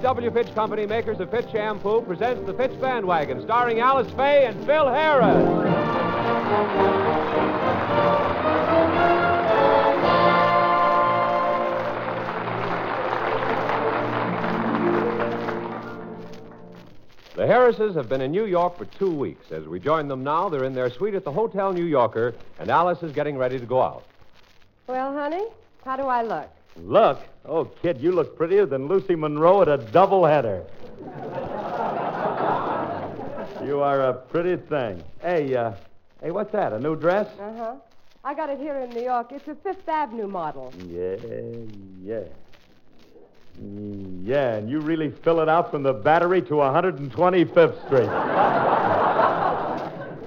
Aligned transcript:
F.W. 0.00 0.30
Fitch 0.30 0.54
Company, 0.54 0.86
makers 0.86 1.20
of 1.20 1.30
Fitch 1.30 1.50
Shampoo, 1.52 2.00
presents 2.00 2.46
The 2.46 2.54
Fitch 2.54 2.72
Bandwagon, 2.80 3.42
starring 3.42 3.80
Alice 3.80 4.10
Faye 4.12 4.46
and 4.46 4.56
Phil 4.64 4.88
Harris. 4.88 5.44
The 17.36 17.46
Harrises 17.46 17.94
have 17.94 18.08
been 18.08 18.22
in 18.22 18.32
New 18.32 18.46
York 18.46 18.78
for 18.78 18.86
two 18.86 19.10
weeks. 19.10 19.52
As 19.52 19.66
we 19.66 19.78
join 19.78 20.08
them 20.08 20.24
now, 20.24 20.48
they're 20.48 20.64
in 20.64 20.72
their 20.72 20.88
suite 20.88 21.12
at 21.12 21.24
the 21.24 21.32
Hotel 21.32 21.74
New 21.74 21.84
Yorker, 21.84 22.34
and 22.58 22.70
Alice 22.70 23.02
is 23.02 23.12
getting 23.12 23.36
ready 23.36 23.58
to 23.58 23.66
go 23.66 23.82
out. 23.82 24.04
Well, 24.86 25.12
honey, 25.12 25.44
how 25.84 25.96
do 25.96 26.04
I 26.04 26.22
look? 26.22 26.48
Look. 26.76 27.20
Oh, 27.44 27.64
kid, 27.64 28.00
you 28.00 28.12
look 28.12 28.36
prettier 28.36 28.66
than 28.66 28.86
Lucy 28.86 29.14
Monroe 29.16 29.62
at 29.62 29.68
a 29.68 29.78
doubleheader. 29.78 30.64
you 33.64 33.80
are 33.80 34.00
a 34.08 34.12
pretty 34.14 34.56
thing. 34.56 35.02
Hey, 35.20 35.54
uh, 35.54 35.72
hey, 36.22 36.30
what's 36.30 36.52
that? 36.52 36.72
A 36.72 36.78
new 36.78 36.96
dress? 36.96 37.26
Uh 37.38 37.52
huh. 37.56 37.74
I 38.22 38.34
got 38.34 38.50
it 38.50 38.58
here 38.58 38.76
in 38.76 38.90
New 38.90 39.02
York. 39.02 39.32
It's 39.32 39.48
a 39.48 39.54
Fifth 39.54 39.88
Avenue 39.88 40.26
model. 40.28 40.72
Yeah, 40.86 41.16
yeah. 42.02 42.20
Yeah, 44.22 44.54
and 44.54 44.70
you 44.70 44.80
really 44.80 45.10
fill 45.10 45.40
it 45.40 45.48
out 45.48 45.70
from 45.70 45.82
the 45.82 45.92
battery 45.92 46.40
to 46.42 46.54
125th 46.54 47.86
Street. 47.86 48.06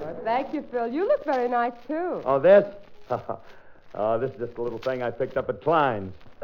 Well, 0.00 0.20
thank 0.24 0.52
you, 0.52 0.62
Phil. 0.70 0.88
You 0.88 1.06
look 1.08 1.24
very 1.24 1.48
nice, 1.48 1.72
too. 1.86 2.20
Oh, 2.24 2.38
this? 2.38 2.66
oh, 3.94 4.18
this 4.18 4.30
is 4.32 4.38
just 4.38 4.58
a 4.58 4.62
little 4.62 4.78
thing 4.78 5.02
I 5.02 5.10
picked 5.10 5.36
up 5.36 5.48
at 5.48 5.62
Klein's. 5.62 6.14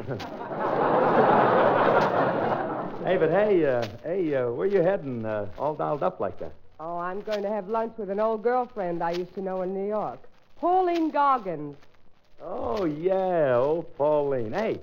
hey, 3.05 3.17
but 3.17 3.31
hey, 3.31 3.65
uh, 3.65 3.87
hey, 4.03 4.35
uh, 4.35 4.51
where 4.51 4.67
you 4.67 4.81
heading? 4.81 5.25
Uh, 5.25 5.47
all 5.59 5.75
dolled 5.75 6.03
up 6.03 6.21
like 6.21 6.39
that? 6.41 6.53
Oh, 6.79 6.99
I'm 6.99 7.21
going 7.21 7.43
to 7.43 7.51
have 7.51 7.69
lunch 7.69 7.93
with 7.99 8.11
an 8.11 8.21
old 8.21 8.43
girlfriend 8.43 9.03
I 9.03 9.11
used 9.11 9.35
to 9.35 9.43
know 9.43 9.63
in 9.63 9.75
New 9.75 9.87
York. 9.87 10.19
Pauline 10.57 11.11
Goggins. 11.11 11.77
Oh, 12.43 12.87
yeah, 12.87 13.57
old 13.57 13.95
Pauline. 13.99 14.53
Hey, 14.53 14.81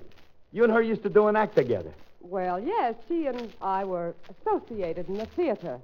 you 0.52 0.62
and 0.62 0.72
her 0.72 0.82
used 0.82 1.02
to 1.02 1.08
do 1.08 1.26
an 1.26 1.36
act 1.36 1.56
together. 1.56 1.92
Well, 2.20 2.60
yes, 2.60 2.94
she 3.08 3.26
and 3.26 3.52
I 3.60 3.84
were 3.84 4.14
associated 4.40 5.08
in 5.08 5.16
the 5.16 5.26
theater. 5.26 5.80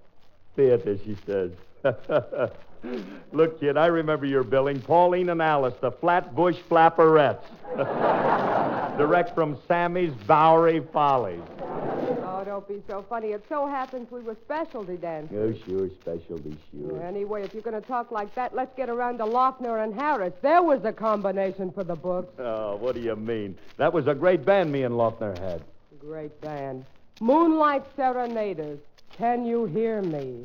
Theater, 0.55 0.99
she 1.05 1.17
says. 1.27 1.51
Look, 3.33 3.61
kid, 3.61 3.77
I 3.77 3.87
remember 3.87 4.27
your 4.27 4.43
billing. 4.43 4.81
Pauline 4.81 5.31
and 5.31 5.43
Alice, 5.43 5.75
the 5.81 5.91
Flatbush 5.91 6.57
Flapperettes. 6.69 7.45
Direct 8.99 9.35
from 9.35 9.59
Sammy's 9.67 10.13
Bowery 10.27 10.81
Follies. 10.93 11.43
Oh, 11.61 12.43
don't 12.45 12.67
be 12.69 12.83
so 12.89 13.05
funny. 13.09 13.29
It 13.29 13.45
so 13.49 13.67
happens 13.67 14.11
we 14.11 14.21
were 14.21 14.37
specialty 14.45 14.97
dancers. 14.97 15.57
Oh, 15.57 15.69
sure, 15.69 15.89
specialty, 16.01 16.57
sure. 16.71 17.03
Anyway, 17.03 17.43
if 17.43 17.55
you're 17.55 17.63
going 17.63 17.81
to 17.81 17.87
talk 17.87 18.11
like 18.11 18.35
that, 18.35 18.55
let's 18.55 18.75
get 18.77 18.89
around 18.89 19.19
to 19.19 19.25
Lofner 19.25 19.83
and 19.83 19.95
Harris. 19.95 20.33
There 20.43 20.63
was 20.63 20.85
a 20.85 20.93
combination 20.93 21.73
for 21.73 21.85
the 21.85 21.97
books. 21.97 22.33
Oh, 22.39 22.77
what 22.77 22.95
do 22.95 23.01
you 23.01 23.17
mean? 23.17 23.57
That 23.79 23.93
was 23.93 24.07
a 24.07 24.15
great 24.15 24.45
band 24.45 24.71
me 24.71 24.85
and 24.85 24.95
Lofner 24.95 25.37
had. 25.39 25.63
Great 25.99 26.39
band. 26.41 26.85
Moonlight 27.21 27.85
Serenaders. 27.97 28.79
Can 29.17 29.45
you 29.47 29.67
hear 29.67 30.03
me? 30.03 30.45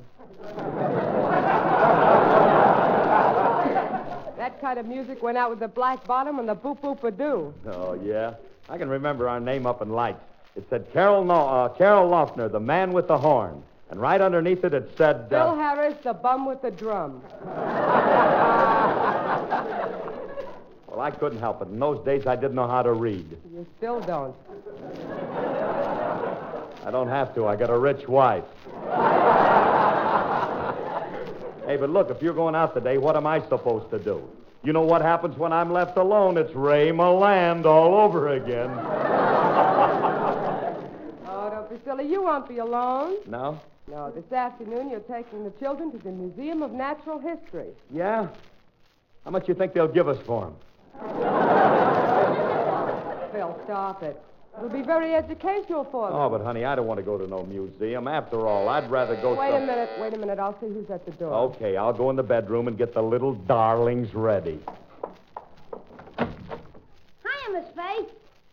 that 4.37 4.59
kind 4.61 4.79
of 4.79 4.85
music 4.85 5.21
went 5.21 5.37
out 5.37 5.49
with 5.49 5.59
the 5.59 5.67
black 5.67 6.05
bottom 6.05 6.39
and 6.39 6.47
the 6.47 6.55
boop 6.55 6.79
boop 6.79 7.03
a 7.03 7.11
doo. 7.11 7.53
Oh, 7.67 7.93
yeah? 7.93 8.35
I 8.69 8.77
can 8.77 8.87
remember 8.89 9.27
our 9.27 9.39
name 9.39 9.65
up 9.65 9.81
in 9.81 9.89
lights. 9.89 10.21
It 10.55 10.65
said 10.69 10.91
Carol, 10.93 11.23
no- 11.23 11.47
uh, 11.47 11.69
Carol 11.69 12.09
Lofner, 12.09 12.51
the 12.51 12.59
man 12.59 12.91
with 12.93 13.07
the 13.07 13.17
horn. 13.17 13.63
And 13.89 13.99
right 13.99 14.21
underneath 14.21 14.63
it, 14.63 14.73
it 14.73 14.91
said. 14.97 15.29
Bill 15.29 15.49
Uh, 15.49 15.55
Harris, 15.55 15.95
the 16.03 16.13
bum 16.13 16.45
with 16.45 16.61
the 16.61 16.69
drum. 16.69 17.23
well, 20.87 21.01
I 21.01 21.09
couldn't 21.11 21.39
help 21.39 21.61
it. 21.63 21.69
In 21.69 21.79
those 21.79 22.03
days, 22.05 22.27
I 22.27 22.35
didn't 22.35 22.53
know 22.55 22.67
how 22.67 22.83
to 22.83 22.93
read. 22.93 23.25
You 23.51 23.65
still 23.77 23.99
don't. 24.01 24.35
I 26.89 26.91
don't 26.91 27.07
have 27.07 27.35
to. 27.35 27.45
I 27.45 27.55
got 27.55 27.69
a 27.69 27.77
rich 27.77 28.07
wife. 28.07 28.43
hey, 31.67 31.77
but 31.77 31.91
look, 31.91 32.09
if 32.09 32.19
you're 32.19 32.33
going 32.33 32.55
out 32.55 32.73
today, 32.73 32.97
what 32.97 33.15
am 33.15 33.27
I 33.27 33.47
supposed 33.47 33.91
to 33.91 33.99
do? 33.99 34.27
You 34.63 34.73
know 34.73 34.81
what 34.81 35.03
happens 35.03 35.37
when 35.37 35.53
I'm 35.53 35.71
left 35.71 35.97
alone? 35.97 36.35
It's 36.35 36.51
Ray 36.55 36.89
Milland 36.89 37.65
all 37.65 37.93
over 37.93 38.29
again. 38.29 38.71
Oh, 41.31 41.49
don't 41.51 41.69
be 41.69 41.77
silly. 41.85 42.07
You 42.11 42.23
won't 42.23 42.49
be 42.49 42.57
alone. 42.57 43.17
No? 43.27 43.59
No, 43.87 44.09
this 44.11 44.31
afternoon 44.33 44.89
you're 44.89 44.99
taking 45.01 45.43
the 45.43 45.51
children 45.59 45.91
to 45.91 45.97
the 45.99 46.09
Museum 46.11 46.63
of 46.63 46.71
Natural 46.71 47.19
History. 47.19 47.67
Yeah? 47.91 48.27
How 49.25 49.31
much 49.31 49.47
you 49.47 49.53
think 49.53 49.73
they'll 49.73 49.87
give 49.87 50.07
us 50.07 50.17
for 50.25 50.47
'em? 50.47 50.55
Phil, 53.31 53.59
stop 53.65 54.01
it. 54.03 54.19
It'll 54.57 54.69
be 54.69 54.81
very 54.81 55.15
educational 55.15 55.85
for 55.85 56.09
them. 56.09 56.17
Oh, 56.19 56.29
but 56.29 56.41
honey, 56.41 56.65
I 56.65 56.75
don't 56.75 56.87
want 56.87 56.97
to 56.97 57.03
go 57.03 57.17
to 57.17 57.27
no 57.27 57.43
museum. 57.43 58.07
After 58.07 58.47
all, 58.47 58.67
I'd 58.67 58.89
rather 58.91 59.15
go. 59.15 59.33
Wait 59.35 59.53
a 59.53 59.59
minute, 59.59 59.89
wait 59.99 60.13
a 60.13 60.17
minute. 60.17 60.37
I'll 60.39 60.59
see 60.59 60.67
who's 60.67 60.89
at 60.89 61.05
the 61.05 61.11
door. 61.11 61.33
Okay, 61.51 61.77
I'll 61.77 61.93
go 61.93 62.09
in 62.09 62.15
the 62.15 62.23
bedroom 62.23 62.67
and 62.67 62.77
get 62.77 62.93
the 62.93 63.01
little 63.01 63.33
darlings 63.33 64.13
ready. 64.13 64.59
Hiya, 66.19 66.27
Miss 67.53 67.65
Faye. 67.75 68.05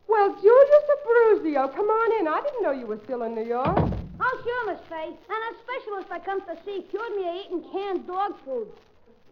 Well, 0.07 0.37
Julius 0.41 0.85
Abruzio, 0.95 1.75
come 1.75 1.87
on 1.87 2.21
in. 2.21 2.29
I 2.29 2.41
didn't 2.41 2.63
know 2.63 2.71
you 2.71 2.87
were 2.87 3.01
still 3.05 3.23
in 3.25 3.35
New 3.35 3.45
York. 3.45 3.77
Oh, 3.77 4.41
sure, 4.45 4.73
Miss 4.73 4.81
Faye. 4.89 5.09
And 5.09 5.17
a 5.17 5.55
specialist 5.65 6.09
I 6.11 6.19
come 6.21 6.41
to 6.43 6.57
see 6.65 6.83
cured 6.89 7.17
me 7.17 7.29
of 7.29 7.35
eating 7.35 7.65
canned 7.73 8.07
dog 8.07 8.35
food. 8.45 8.69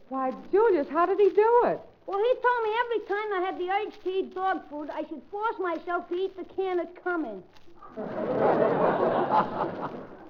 Why, 0.08 0.32
Julius, 0.50 0.88
how 0.90 1.06
did 1.06 1.18
he 1.20 1.30
do 1.30 1.62
it? 1.66 1.80
Well, 2.06 2.18
he 2.18 2.34
told 2.34 2.62
me 2.64 2.70
every 2.84 3.00
time 3.08 3.32
I 3.32 3.40
had 3.46 3.58
the 3.58 3.70
urge 3.70 4.02
to 4.04 4.10
eat 4.10 4.34
dog 4.34 4.68
food, 4.68 4.90
I 4.90 5.04
should 5.08 5.22
force 5.30 5.58
myself 5.58 6.08
to 6.10 6.14
eat 6.14 6.36
the 6.36 6.44
can 6.54 6.78
it 6.80 7.02
come 7.02 7.24
in. 7.24 7.42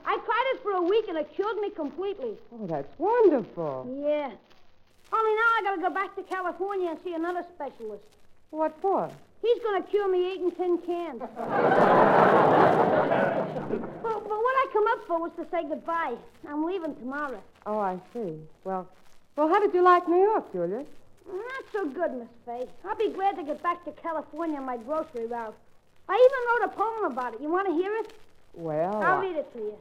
I 0.06 0.18
tried 0.24 0.52
it 0.54 0.62
for 0.62 0.72
a 0.72 0.82
week 0.82 1.06
and 1.08 1.18
it 1.18 1.34
cured 1.34 1.56
me 1.58 1.70
completely. 1.70 2.36
Oh, 2.52 2.66
that's 2.66 2.96
wonderful. 2.98 3.88
Yeah. 4.00 4.30
Only 5.12 5.34
now 5.34 5.50
I 5.56 5.60
gotta 5.64 5.80
go 5.80 5.90
back 5.90 6.14
to 6.16 6.22
California 6.22 6.90
and 6.90 6.98
see 7.02 7.14
another 7.14 7.44
specialist. 7.54 8.04
What 8.50 8.76
for? 8.80 9.10
He's 9.42 9.62
gonna 9.62 9.82
cure 9.82 10.08
me 10.08 10.32
eating 10.32 10.52
tin 10.52 10.78
cans. 10.78 11.18
but, 11.20 11.28
but 14.02 14.28
what 14.28 14.54
I 14.56 14.66
come 14.72 14.86
up 14.88 15.06
for 15.06 15.20
was 15.20 15.32
to 15.36 15.46
say 15.50 15.64
goodbye. 15.68 16.14
I'm 16.48 16.64
leaving 16.64 16.94
tomorrow. 16.96 17.42
Oh, 17.66 17.78
I 17.78 17.98
see. 18.12 18.38
Well, 18.62 18.88
well, 19.36 19.48
how 19.48 19.58
did 19.60 19.74
you 19.74 19.82
like 19.82 20.06
New 20.08 20.22
York, 20.22 20.52
Julius? 20.52 20.86
Not 21.26 21.64
so 21.72 21.86
good, 21.88 22.12
Miss 22.14 22.28
Faye. 22.46 22.68
I'll 22.84 22.94
be 22.96 23.08
glad 23.10 23.36
to 23.36 23.42
get 23.42 23.60
back 23.62 23.84
to 23.84 23.92
California 23.92 24.58
on 24.58 24.64
my 24.66 24.76
grocery 24.76 25.26
route. 25.26 25.54
I 26.08 26.14
even 26.14 26.40
wrote 26.48 26.64
a 26.72 26.76
poem 26.76 27.04
about 27.12 27.34
it. 27.34 27.40
You 27.40 27.48
want 27.50 27.66
to 27.68 27.74
hear 27.74 27.94
it? 27.96 28.12
Well, 28.54 28.96
I'll 29.02 29.18
I- 29.18 29.20
read 29.20 29.36
it 29.36 29.52
to 29.54 29.58
you. 29.58 29.74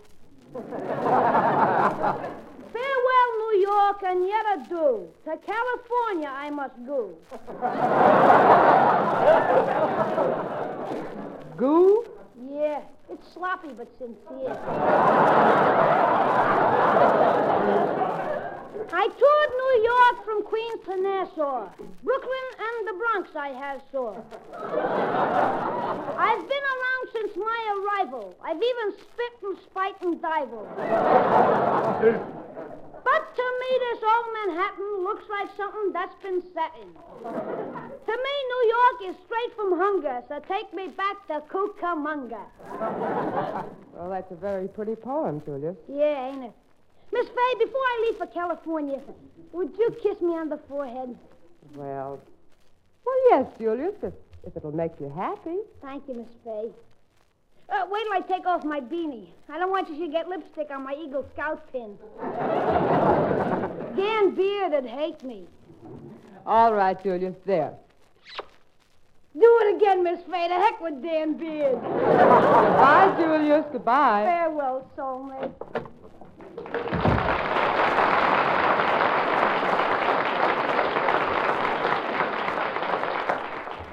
Farewell, 2.73 3.29
New 3.39 3.55
York, 3.61 4.03
and 4.05 4.27
yet 4.27 4.45
adieu. 4.55 5.07
To 5.25 5.37
California 5.45 6.29
I 6.31 6.49
must 6.49 6.75
go. 6.85 7.13
goo? 11.57 12.05
Yeah, 12.51 12.81
it's 13.09 13.27
sloppy 13.33 13.69
but 13.77 13.87
sincere. 13.97 14.57
I 18.91 19.07
toured 19.07 19.51
New 19.63 19.75
York 19.83 20.25
from 20.25 20.43
Queens 20.43 20.81
to 20.85 20.95
Nassau. 21.01 21.69
Brooklyn 22.03 22.47
and 22.59 22.87
the 22.87 22.93
Bronx 22.99 23.29
I 23.35 23.49
have 23.49 23.81
saw. 23.91 24.13
I've 26.17 26.47
been 26.47 26.65
around 26.75 27.03
since 27.13 27.35
my 27.37 27.59
arrival. 27.77 28.35
I've 28.43 28.57
even 28.57 28.93
spit 28.99 29.33
and 29.43 29.57
spite 29.69 30.01
and 30.01 30.21
dived. 30.21 30.51
But 33.03 33.35
to 33.35 33.43
me, 33.61 33.69
this 33.79 34.03
old 34.03 34.27
Manhattan 34.33 35.03
looks 35.03 35.25
like 35.29 35.49
something 35.57 35.91
that's 35.93 36.15
been 36.23 36.41
setting. 36.53 36.89
To 37.23 38.11
me, 38.11 38.35
New 38.53 38.63
York 38.75 38.97
is 39.09 39.15
straight 39.25 39.53
from 39.55 39.77
hunger, 39.77 40.21
so 40.27 40.39
take 40.47 40.73
me 40.73 40.87
back 40.89 41.25
to 41.27 41.41
Cucamonga. 41.49 42.45
Well, 43.93 44.09
that's 44.09 44.31
a 44.31 44.35
very 44.35 44.67
pretty 44.67 44.95
poem, 44.95 45.41
Julius. 45.45 45.75
Yeah, 45.87 46.27
ain't 46.29 46.43
it? 46.45 46.51
Miss 47.13 47.27
Faye, 47.27 47.55
before 47.59 47.79
I 47.79 48.07
leave 48.07 48.17
for 48.17 48.25
California, 48.25 48.99
would 49.51 49.77
you 49.77 49.95
kiss 50.01 50.19
me 50.19 50.29
on 50.29 50.49
the 50.49 50.57
forehead? 50.67 51.15
Well, 51.75 52.19
well, 53.05 53.15
yes, 53.29 53.45
Julius, 53.59 53.93
if, 54.01 54.13
if 54.43 54.57
it'll 54.57 54.71
make 54.71 54.93
you 54.99 55.09
happy. 55.15 55.57
Thank 55.79 56.07
you, 56.07 56.15
Miss 56.15 56.27
Faye. 56.43 56.71
Uh, 57.69 57.85
wait 57.89 58.03
till 58.03 58.13
I 58.13 58.21
take 58.27 58.47
off 58.47 58.63
my 58.65 58.79
beanie. 58.79 59.27
I 59.47 59.59
don't 59.59 59.69
want 59.69 59.89
you 59.89 60.05
to 60.05 60.11
get 60.11 60.27
lipstick 60.27 60.71
on 60.71 60.83
my 60.83 60.95
Eagle 60.95 61.25
Scout 61.33 61.71
pin. 61.71 61.97
Dan 63.95 64.33
Beard'd 64.33 64.85
hate 64.85 65.23
me. 65.23 65.45
All 66.47 66.73
right, 66.73 67.01
Julius, 67.01 67.35
there. 67.45 67.73
Do 69.39 69.59
it 69.61 69.75
again, 69.75 70.03
Miss 70.03 70.19
Faye. 70.23 70.47
The 70.47 70.55
heck 70.55 70.81
with 70.81 71.01
Dan 71.03 71.37
Beard. 71.37 71.75
Goodbye, 71.81 73.15
Julius. 73.19 73.65
Goodbye. 73.71 74.23
Farewell, 74.25 74.89
soulmate. 74.97 75.51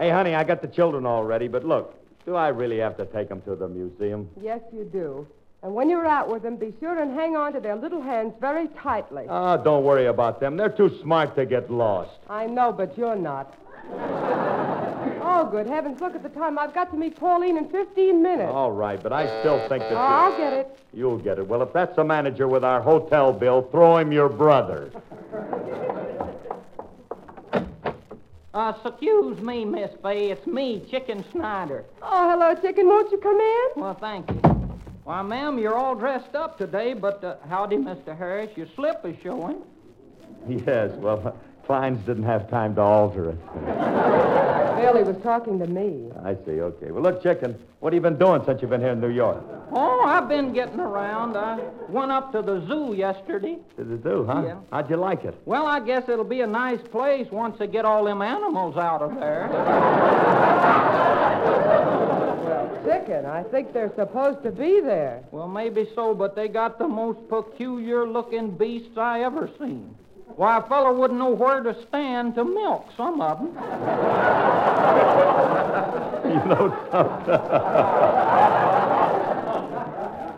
Hey, 0.01 0.09
honey, 0.09 0.35
I 0.35 0.45
got 0.45 0.63
the 0.63 0.69
children 0.69 1.05
all 1.05 1.25
ready, 1.25 1.47
but 1.47 1.63
look, 1.63 1.95
do 2.25 2.35
I 2.35 2.49
really 2.49 2.79
have 2.79 2.97
to 2.97 3.05
take 3.05 3.29
them 3.29 3.43
to 3.43 3.55
the 3.55 3.69
museum? 3.69 4.31
Yes, 4.41 4.61
you 4.73 4.85
do. 4.85 5.27
And 5.63 5.75
when 5.75 5.91
you're 5.91 6.07
out 6.07 6.31
with 6.31 6.43
them, 6.43 6.57
be 6.57 6.73
sure 6.81 6.99
and 7.03 7.13
hang 7.13 7.37
on 7.37 7.53
to 7.53 7.61
their 7.61 7.77
little 7.77 8.01
hands 8.01 8.33
very 8.41 8.69
tightly. 8.69 9.27
Ah, 9.29 9.59
don't 9.59 9.85
worry 9.85 10.07
about 10.07 10.41
them. 10.41 10.57
They're 10.57 10.71
too 10.71 10.99
smart 11.03 11.37
to 11.37 11.45
get 11.45 11.71
lost. 11.71 12.13
I 12.31 12.47
know, 12.47 12.73
but 12.73 12.97
you're 12.97 13.15
not. 13.15 13.55
oh, 13.93 15.47
good 15.53 15.67
heavens, 15.67 16.01
look 16.01 16.15
at 16.15 16.23
the 16.23 16.31
time. 16.31 16.59
I've 16.59 16.73
got 16.73 16.91
to 16.93 16.97
meet 16.97 17.17
Pauline 17.21 17.59
in 17.59 17.69
15 17.69 18.23
minutes. 18.23 18.51
All 18.51 18.73
right, 18.73 19.03
but 19.03 19.13
I 19.13 19.27
still 19.41 19.59
think 19.69 19.83
that 19.83 19.93
Oh, 19.93 19.97
I'll 19.99 20.37
get 20.39 20.55
it. 20.55 20.79
you'll 20.95 21.19
get 21.19 21.39
it. 21.39 21.47
Well, 21.47 21.61
if 21.61 21.75
that's 21.75 21.95
the 21.97 22.05
manager 22.05 22.49
with 22.49 22.65
our 22.65 22.81
hotel 22.81 23.35
bill, 23.35 23.69
throw 23.71 23.99
him 23.99 24.13
your 24.13 24.31
brother. 24.31 24.91
Uh, 28.53 28.73
excuse 28.85 29.41
me, 29.41 29.65
Miss 29.65 29.91
Fay. 30.03 30.31
It's 30.31 30.45
me, 30.47 30.83
Chicken 30.91 31.25
Snyder. 31.31 31.85
Oh, 32.03 32.31
hello, 32.31 32.55
chicken. 32.61 32.89
Won't 32.89 33.13
you 33.13 33.19
come 33.19 33.39
in? 33.39 33.69
Well, 33.77 33.95
thank 33.95 34.29
you. 34.29 34.41
Why, 35.05 35.23
ma'am, 35.23 35.57
you're 35.59 35.77
all 35.77 35.95
dressed 35.95 36.35
up 36.35 36.59
today, 36.59 36.95
but 36.95 37.23
uh, 37.23 37.37
howdy, 37.49 37.77
Mr. 37.77 38.17
Harris. 38.17 38.51
Your 38.57 38.67
slip 38.75 39.05
is 39.05 39.15
showing. 39.23 39.63
Yes, 40.49 40.91
well, 40.97 41.37
Klein's 41.71 42.05
didn't 42.05 42.25
have 42.25 42.51
time 42.51 42.75
to 42.75 42.81
alter 42.81 43.31
it. 43.31 43.39
Well, 43.55 44.97
he 44.97 45.05
was 45.05 45.15
talking 45.23 45.61
to 45.61 45.69
me. 45.69 46.11
I 46.25 46.35
see, 46.45 46.61
okay. 46.61 46.91
Well, 46.91 47.01
look, 47.01 47.23
Chicken, 47.23 47.57
what 47.79 47.93
have 47.93 47.97
you 47.97 48.01
been 48.11 48.19
doing 48.19 48.43
since 48.45 48.61
you've 48.61 48.73
been 48.73 48.81
here 48.81 48.91
in 48.91 49.01
New 49.01 49.11
York? 49.11 49.41
Oh, 49.71 50.03
I've 50.05 50.29
been 50.29 50.53
getting 50.53 50.81
around. 50.81 51.37
I 51.37 51.61
went 51.89 52.11
up 52.11 52.33
to 52.33 52.43
the 52.43 52.67
zoo 52.67 52.95
yesterday. 52.95 53.57
Did 53.77 53.89
it 53.93 54.03
do, 54.03 54.25
huh? 54.27 54.43
Yeah. 54.45 54.57
How'd 54.73 54.91
you 54.91 54.97
like 54.97 55.25
it? 55.25 55.37
Well, 55.45 55.65
I 55.65 55.79
guess 55.79 56.09
it'll 56.09 56.25
be 56.25 56.41
a 56.41 56.47
nice 56.49 56.81
place 56.91 57.31
once 57.31 57.57
they 57.61 57.69
get 57.69 57.85
all 57.85 58.03
them 58.05 58.21
animals 58.21 58.77
out 58.77 59.03
of 59.03 59.15
there. 59.21 59.47
Well, 62.43 62.85
chicken, 62.85 63.27
I 63.27 63.45
think 63.45 63.73
they're 63.73 63.95
supposed 63.95 64.43
to 64.43 64.51
be 64.51 64.81
there. 64.81 65.23
Well, 65.31 65.47
maybe 65.47 65.89
so, 65.95 66.17
but 66.17 66.35
they 66.35 66.49
got 66.49 66.81
the 66.81 66.89
most 66.89 67.21
peculiar 67.29 68.09
looking 68.09 68.51
beasts 68.57 68.99
I 68.99 69.21
ever 69.21 69.49
seen. 69.61 69.95
Why, 70.37 70.59
a 70.59 70.63
fellow 70.63 70.93
wouldn't 70.93 71.19
know 71.19 71.31
where 71.31 71.63
to 71.63 71.75
stand 71.89 72.35
to 72.37 72.45
milk 72.45 72.87
some 72.97 73.21
of 73.21 73.39
them. 73.39 73.57
You 76.31 76.37
know 76.45 76.71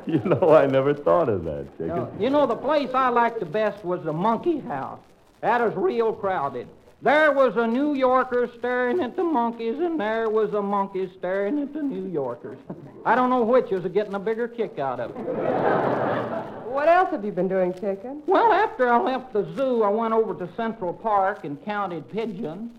you 0.07 0.21
know, 0.25 0.55
I 0.55 0.67
never 0.67 0.95
thought 0.95 1.29
of 1.29 1.45
that, 1.45 1.67
Chicken. 1.79 2.07
You 2.19 2.31
know, 2.31 2.47
the 2.47 2.57
place 2.57 2.91
I 2.95 3.09
liked 3.09 3.41
the 3.41 3.47
best 3.47 3.85
was 3.85 4.03
the 4.03 4.13
monkey 4.13 4.61
house. 4.61 5.01
That 5.41 5.61
was 5.61 5.75
real 5.77 6.13
crowded. 6.13 6.69
There 7.03 7.33
was 7.33 7.57
a 7.57 7.67
New 7.67 7.95
Yorker 7.95 8.49
staring 8.59 9.01
at 9.01 9.17
the 9.17 9.25
monkeys, 9.25 9.77
and 9.81 9.99
there 9.99 10.31
was 10.31 10.55
a 10.55 10.63
monkey 10.63 11.11
staring 11.19 11.61
at 11.61 11.73
the 11.73 11.83
New 11.83 12.07
Yorkers. 12.07 12.59
I 13.05 13.17
don't 13.17 13.29
know 13.29 13.43
which 13.43 13.73
is 13.73 13.85
getting 13.93 14.15
a 14.15 14.21
bigger 14.21 14.47
kick 14.47 14.79
out 14.79 15.01
of 15.01 15.11
it. 15.11 15.17
What 16.71 16.89
else 16.89 17.11
have 17.11 17.25
you 17.25 17.33
been 17.33 17.49
doing, 17.49 17.75
chicken? 17.75 18.23
Well, 18.27 18.53
after 18.53 18.89
I 18.89 19.01
left 19.01 19.33
the 19.33 19.53
zoo, 19.57 19.83
I 19.83 19.89
went 19.89 20.15
over 20.15 20.33
to 20.47 20.55
Central 20.55 20.93
Park 20.93 21.45
and 21.45 21.63
counted 21.65 22.09
pigeons. 22.13 22.71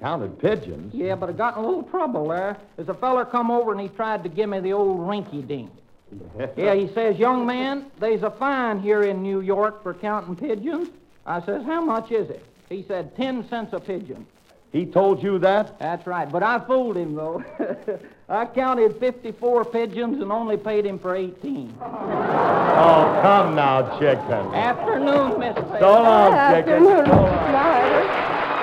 Counted 0.00 0.38
pigeons? 0.38 0.92
Yeah, 0.94 1.14
but 1.14 1.30
I 1.30 1.32
got 1.32 1.56
in 1.56 1.64
a 1.64 1.66
little 1.66 1.82
trouble 1.84 2.28
there. 2.28 2.58
There's 2.76 2.90
a 2.90 2.94
feller 2.94 3.24
come 3.24 3.50
over 3.50 3.72
and 3.72 3.80
he 3.80 3.88
tried 3.88 4.22
to 4.24 4.28
give 4.28 4.50
me 4.50 4.60
the 4.60 4.74
old 4.74 5.00
rinky 5.00 5.46
dink. 5.46 5.70
Yeah, 6.56 6.74
he 6.74 6.88
says, 6.92 7.18
young 7.18 7.46
man, 7.46 7.86
there's 7.98 8.22
a 8.22 8.30
fine 8.30 8.80
here 8.80 9.02
in 9.02 9.22
New 9.22 9.40
York 9.40 9.82
for 9.82 9.92
counting 9.94 10.36
pigeons. 10.36 10.88
I 11.24 11.44
says, 11.44 11.64
how 11.64 11.80
much 11.80 12.12
is 12.12 12.30
it? 12.30 12.44
He 12.68 12.84
said, 12.88 13.14
ten 13.16 13.48
cents 13.48 13.72
a 13.72 13.80
pigeon. 13.80 14.26
He 14.72 14.84
told 14.84 15.22
you 15.22 15.38
that? 15.38 15.78
That's 15.78 16.06
right, 16.06 16.30
but 16.30 16.42
I 16.42 16.58
fooled 16.66 16.96
him, 16.96 17.14
though. 17.14 17.42
I 18.28 18.44
counted 18.46 18.96
54 18.98 19.64
pigeons 19.66 20.20
and 20.20 20.30
only 20.32 20.56
paid 20.56 20.84
him 20.84 20.98
for 20.98 21.14
18. 21.14 21.72
Oh, 21.80 23.18
come 23.22 23.54
now, 23.54 23.98
Chicken. 23.98 24.52
Afternoon, 24.54 25.38
Miss 25.38 25.54
Faye. 25.54 25.78
So 25.78 25.92
long, 26.02 26.32
Chicken. 26.54 26.72
Afternoon, 26.86 27.06
So 27.06 27.12
long. 27.52 28.56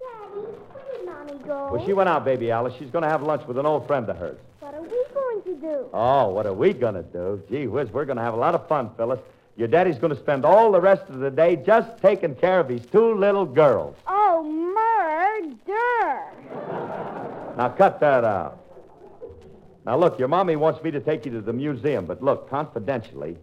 Daddy, 0.00 0.40
where 0.72 0.84
did 0.96 1.04
Mommy 1.06 1.38
go? 1.44 1.70
Well, 1.72 1.84
she 1.86 1.92
went 1.92 2.08
out, 2.08 2.24
baby 2.24 2.50
Alice. 2.50 2.74
She's 2.78 2.90
going 2.90 3.02
to 3.02 3.08
have 3.08 3.22
lunch 3.22 3.46
with 3.46 3.58
an 3.58 3.66
old 3.66 3.86
friend 3.86 4.08
of 4.08 4.16
hers. 4.16 4.38
What 4.64 4.74
are 4.74 4.80
we 4.80 5.04
going 5.12 5.42
to 5.42 5.54
do? 5.56 5.90
Oh, 5.92 6.28
what 6.28 6.46
are 6.46 6.54
we 6.54 6.72
going 6.72 6.94
to 6.94 7.02
do? 7.02 7.42
Gee 7.50 7.66
whiz, 7.66 7.90
we're 7.90 8.06
going 8.06 8.16
to 8.16 8.22
have 8.22 8.32
a 8.32 8.38
lot 8.38 8.54
of 8.54 8.66
fun, 8.66 8.88
Phyllis. 8.96 9.20
Your 9.56 9.68
daddy's 9.68 9.98
going 9.98 10.14
to 10.14 10.18
spend 10.18 10.46
all 10.46 10.72
the 10.72 10.80
rest 10.80 11.02
of 11.10 11.18
the 11.18 11.30
day 11.30 11.56
just 11.56 11.98
taking 12.00 12.34
care 12.34 12.60
of 12.60 12.70
his 12.70 12.80
two 12.86 13.12
little 13.14 13.44
girls. 13.44 13.94
Oh, 14.06 14.42
murder! 14.42 16.22
Now, 17.58 17.68
cut 17.76 18.00
that 18.00 18.24
out. 18.24 18.58
Now, 19.84 19.98
look, 19.98 20.18
your 20.18 20.28
mommy 20.28 20.56
wants 20.56 20.82
me 20.82 20.90
to 20.92 21.00
take 21.00 21.26
you 21.26 21.32
to 21.32 21.42
the 21.42 21.52
museum, 21.52 22.06
but 22.06 22.22
look, 22.22 22.48
confidentially, 22.48 23.36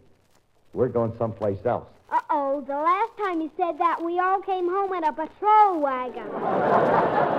we're 0.74 0.89
going 0.89 1.15
someplace 1.19 1.63
else. 1.65 1.88
Uh-oh, 2.12 2.62
the 2.62 2.74
last 2.74 3.15
time 3.19 3.41
you 3.41 3.51
said 3.57 3.77
that, 3.77 4.03
we 4.03 4.17
all 4.17 4.41
came 4.41 4.67
home 4.67 4.91
in 4.95 5.03
a 5.03 5.13
patrol 5.13 5.81
wagon. 5.81 7.30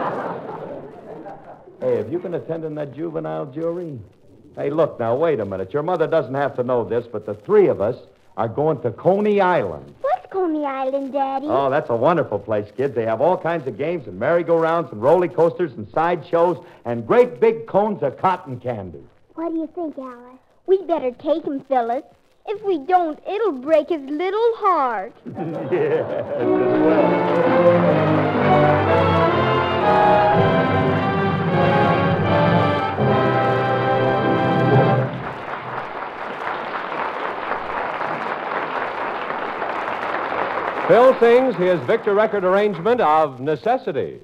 Hey, 1.81 1.97
have 1.97 2.13
you 2.13 2.19
been 2.19 2.35
attending 2.35 2.75
that 2.77 2.95
juvenile 2.95 3.47
jury? 3.47 3.99
Hey, 4.57 4.71
look, 4.71 5.01
now, 5.01 5.15
wait 5.17 5.41
a 5.41 5.45
minute. 5.45 5.73
Your 5.73 5.83
mother 5.83 6.07
doesn't 6.07 6.35
have 6.35 6.55
to 6.57 6.63
know 6.63 6.85
this, 6.85 7.07
but 7.11 7.27
the 7.27 7.35
three 7.35 7.69
of 7.69 7.81
us 7.81 7.97
are 8.37 8.49
going 8.49 8.81
to 8.83 8.91
Coney 8.91 9.41
Island. 9.41 9.95
What's 10.01 10.27
Coney 10.31 10.65
Island, 10.65 11.13
Daddy? 11.13 11.47
Oh, 11.49 11.71
that's 11.71 11.91
a 11.91 11.97
wonderful 11.97 12.39
place, 12.39 12.71
kids. 12.77 12.95
They 12.95 13.05
have 13.05 13.21
all 13.21 13.37
kinds 13.37 13.67
of 13.67 13.79
games 13.79 14.07
and 14.07 14.19
merry-go-rounds 14.19 14.93
and 14.93 15.03
roller 15.03 15.29
coasters 15.29 15.73
and 15.73 15.89
sideshows 15.93 16.65
and 16.85 17.07
great 17.07 17.41
big 17.41 17.67
cones 17.67 18.03
of 18.03 18.19
cotton 18.19 18.61
candy. 18.61 19.03
What 19.35 19.53
do 19.53 19.59
you 19.59 19.69
think, 19.75 19.99
Alice? 19.99 20.39
We 20.67 20.83
better 20.85 21.11
take 21.13 21.45
him, 21.45 21.61
Phyllis. 21.65 22.05
If 22.47 22.63
we 22.63 22.79
don't, 22.79 23.19
it'll 23.27 23.53
break 23.53 23.89
his 23.89 24.03
little 24.03 24.57
heart. 24.57 25.15
yes, 25.27 26.41
it 26.41 26.47
will. 26.47 27.33
Phil 40.93 41.19
sings 41.21 41.57
his 41.57 41.81
Victor 41.87 42.13
record 42.13 42.45
arrangement 42.45 43.01
of 43.01 43.41
Necessity. 43.41 44.21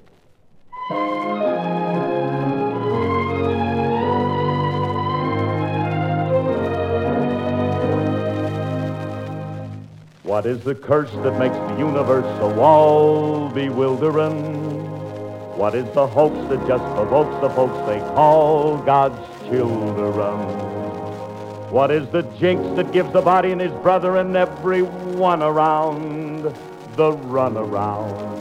What 10.21 10.45
is 10.45 10.63
the 10.63 10.75
curse 10.75 11.09
that 11.23 11.39
makes 11.39 11.55
the 11.55 11.77
universe 11.79 12.23
so 12.37 12.61
all 12.61 13.49
bewildering? 13.49 14.37
What 15.57 15.73
is 15.73 15.91
the 15.95 16.05
hoax 16.05 16.35
that 16.49 16.67
just 16.67 16.83
provokes 16.93 17.41
the 17.41 17.49
folks 17.49 17.79
they 17.87 17.97
call 18.13 18.77
God's 18.77 19.17
children? 19.49 20.78
What 21.71 21.91
is 21.91 22.07
the 22.09 22.23
jinx 22.39 22.63
that 22.77 22.91
gives 22.91 23.11
the 23.13 23.21
body 23.21 23.51
and 23.51 23.61
his 23.61 23.71
brother 23.83 24.17
and 24.17 24.35
everyone 24.35 25.43
around 25.43 26.45
the 26.95 27.11
runaround? 27.11 28.39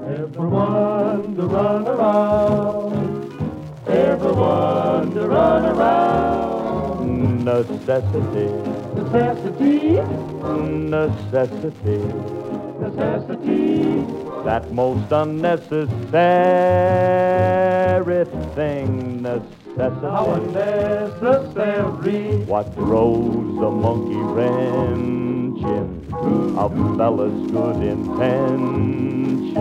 Everyone 0.00 1.36
to 1.36 1.42
run 1.42 1.86
around. 1.86 3.30
Everyone 3.86 5.12
to 5.12 5.28
run 5.28 5.66
around. 5.66 7.44
Necessity. 7.44 8.48
Necessity. 8.94 10.00
Necessity. 10.88 12.00
Necessity. 12.80 14.06
That 14.46 14.72
most 14.72 15.12
unnecessary 15.12 15.84
thing. 18.54 19.20
Necessity. 19.20 19.53
How 19.76 20.30
unnecessary. 20.34 22.44
What 22.44 22.72
throws 22.74 23.58
a 23.58 23.70
monkey 23.70 24.14
wrench 24.14 25.58
in 25.58 26.54
a 26.56 26.68
fella's 26.96 27.50
good 27.50 27.82
intention. 27.82 29.52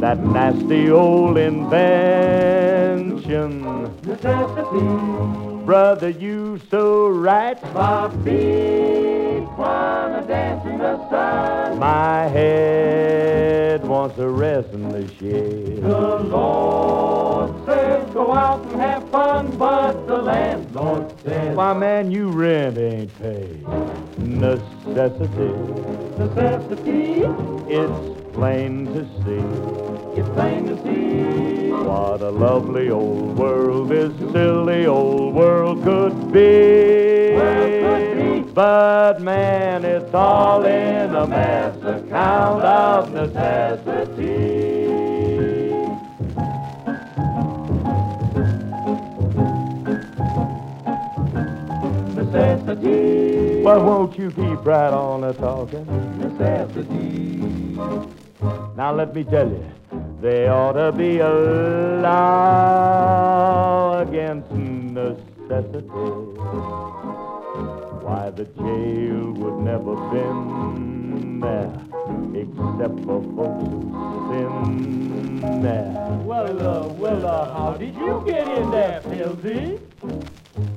That 0.00 0.22
nasty 0.22 0.90
old 0.90 1.38
invention. 1.38 3.62
Necessity. 4.02 5.64
Brother, 5.64 6.10
you 6.10 6.60
so 6.70 7.08
right. 7.08 7.56
My 7.72 8.10
feet 8.24 9.48
wanna 9.56 10.22
dance 10.28 10.66
in 10.66 10.76
the 10.76 10.98
sun. 11.08 11.78
My 11.78 12.28
head 12.28 13.86
wants 13.86 14.18
a 14.18 14.28
rest 14.28 14.68
in 14.74 14.90
the 14.90 15.08
shed. 15.14 15.80
The 15.82 16.18
Lord 16.18 17.63
says 17.84 18.14
go 18.14 18.32
out 18.32 18.64
and 18.66 18.80
have 18.80 19.08
fun, 19.10 19.56
but 19.58 20.06
the 20.06 20.16
landlord 20.16 21.12
says 21.22 21.56
My 21.56 21.74
man, 21.74 22.10
you 22.10 22.30
rent 22.30 22.78
ain't 22.78 23.16
paid. 23.18 23.66
Necessity, 24.18 25.52
necessity. 26.18 27.24
it's 27.68 28.32
plain 28.34 28.86
to 28.86 29.04
see. 29.22 30.20
It's 30.20 30.28
plain 30.30 30.66
to 30.66 30.76
see. 30.82 31.70
What 31.70 32.22
a 32.22 32.30
lovely 32.30 32.90
old 32.90 33.36
world 33.36 33.88
this 33.90 34.16
silly 34.32 34.86
old 34.86 35.34
world 35.34 35.82
could 35.84 36.32
be. 36.32 37.34
Well, 37.34 37.98
could 37.98 38.44
be. 38.44 38.52
But 38.52 39.20
man, 39.20 39.84
it's 39.84 40.14
all 40.14 40.64
in 40.64 41.14
a 41.14 41.26
mess, 41.26 41.76
account 41.76 42.62
of 42.62 43.12
necessity. 43.12 44.73
Necessity. 52.24 53.62
Well, 53.62 53.84
won't 53.84 54.18
you 54.18 54.30
keep 54.30 54.64
right 54.64 54.92
on 54.92 55.24
a 55.24 55.34
talking? 55.34 55.84
Necessity. 56.18 57.36
Now 58.76 58.92
let 58.94 59.14
me 59.14 59.24
tell 59.24 59.48
you, 59.48 59.64
they 60.20 60.48
ought 60.48 60.72
to 60.72 60.90
be 60.92 61.18
a 61.18 61.28
law 62.00 63.20
against 64.00 64.50
necessity. 64.52 65.88
Why 68.04 68.30
the 68.30 68.44
jail 68.44 69.32
would 69.32 69.58
never 69.62 69.94
been 70.10 71.40
there 71.40 71.70
except 72.34 73.00
for 73.04 73.22
folks 73.36 73.64
who 73.68 73.80
sin 74.30 75.62
there. 75.62 75.92
Well, 76.24 76.58
uh, 76.60 76.88
well, 76.94 77.26
uh, 77.26 77.52
how 77.52 77.76
did 77.76 77.94
you 77.94 78.22
get 78.26 78.48
in 78.48 78.70
there, 78.70 79.00
Pilsy? 79.02 79.78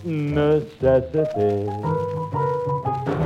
Necessity. 0.03 1.69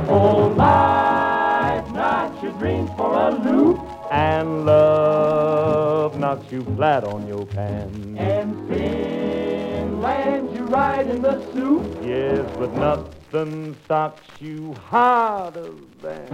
Oh, 0.08 0.52
life 0.56 1.90
knocks 1.92 2.42
your 2.42 2.52
dreams 2.52 2.90
for 2.96 3.14
a 3.14 3.30
loop, 3.30 3.78
And 4.10 4.66
love 4.66 6.18
knocks 6.18 6.50
you 6.52 6.62
flat 6.76 7.04
on 7.04 7.26
your 7.26 7.46
pants. 7.46 7.96
and 8.18 8.68
sin 8.68 10.00
lands 10.02 10.52
you 10.54 10.64
right 10.66 11.06
in 11.06 11.22
the 11.22 11.40
soup. 11.52 11.82
Yes, 12.04 12.44
but 12.58 12.72
nothing 12.74 13.74
stops 13.84 14.26
you 14.40 14.74
harder 14.90 15.70
than 16.02 16.26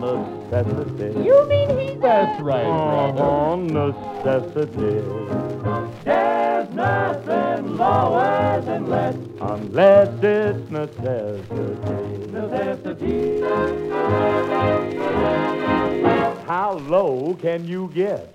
necessity. 0.00 1.20
You 1.24 1.46
mean 1.48 1.78
he's 1.78 2.00
That's 2.00 2.40
right, 2.42 2.64
Oh, 2.66 3.54
necessity. 3.56 5.02
There's 6.04 6.68
nothing 6.74 7.76
lower 7.76 8.33
Unless 9.76 10.22
it's 10.22 10.70
necessity. 10.70 12.30
necessity. 12.30 13.40
How 16.46 16.80
low 16.88 17.36
can 17.42 17.66
you 17.66 17.90
get? 17.92 18.32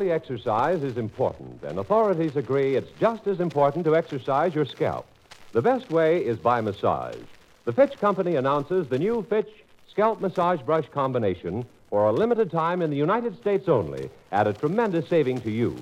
Bodily 0.00 0.14
exercise 0.14 0.82
is 0.82 0.96
important, 0.96 1.62
and 1.62 1.78
authorities 1.78 2.34
agree 2.34 2.74
it's 2.74 2.90
just 2.98 3.26
as 3.26 3.38
important 3.38 3.84
to 3.84 3.94
exercise 3.94 4.54
your 4.54 4.64
scalp. 4.64 5.04
The 5.52 5.60
best 5.60 5.90
way 5.90 6.24
is 6.24 6.38
by 6.38 6.62
massage. 6.62 7.18
The 7.66 7.74
Fitch 7.74 8.00
Company 8.00 8.36
announces 8.36 8.88
the 8.88 8.98
new 8.98 9.26
Fitch 9.28 9.50
Scalp 9.90 10.22
Massage 10.22 10.62
Brush 10.62 10.86
combination 10.94 11.66
for 11.90 12.06
a 12.06 12.12
limited 12.12 12.50
time 12.50 12.80
in 12.80 12.88
the 12.88 12.96
United 12.96 13.38
States 13.42 13.68
only 13.68 14.08
at 14.32 14.46
a 14.46 14.54
tremendous 14.54 15.06
saving 15.06 15.42
to 15.42 15.50
you. 15.50 15.76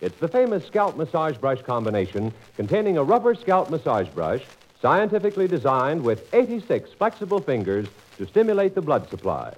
It's 0.00 0.18
the 0.18 0.26
famous 0.26 0.66
scalp 0.66 0.96
massage 0.96 1.36
brush 1.36 1.62
combination 1.62 2.32
containing 2.56 2.98
a 2.98 3.04
rubber 3.04 3.36
scalp 3.36 3.70
massage 3.70 4.08
brush 4.08 4.42
scientifically 4.82 5.46
designed 5.46 6.02
with 6.02 6.18
86 6.34 6.90
flexible 6.98 7.40
fingers 7.40 7.86
to 8.18 8.26
stimulate 8.26 8.74
the 8.74 8.82
blood 8.82 9.08
supply. 9.08 9.54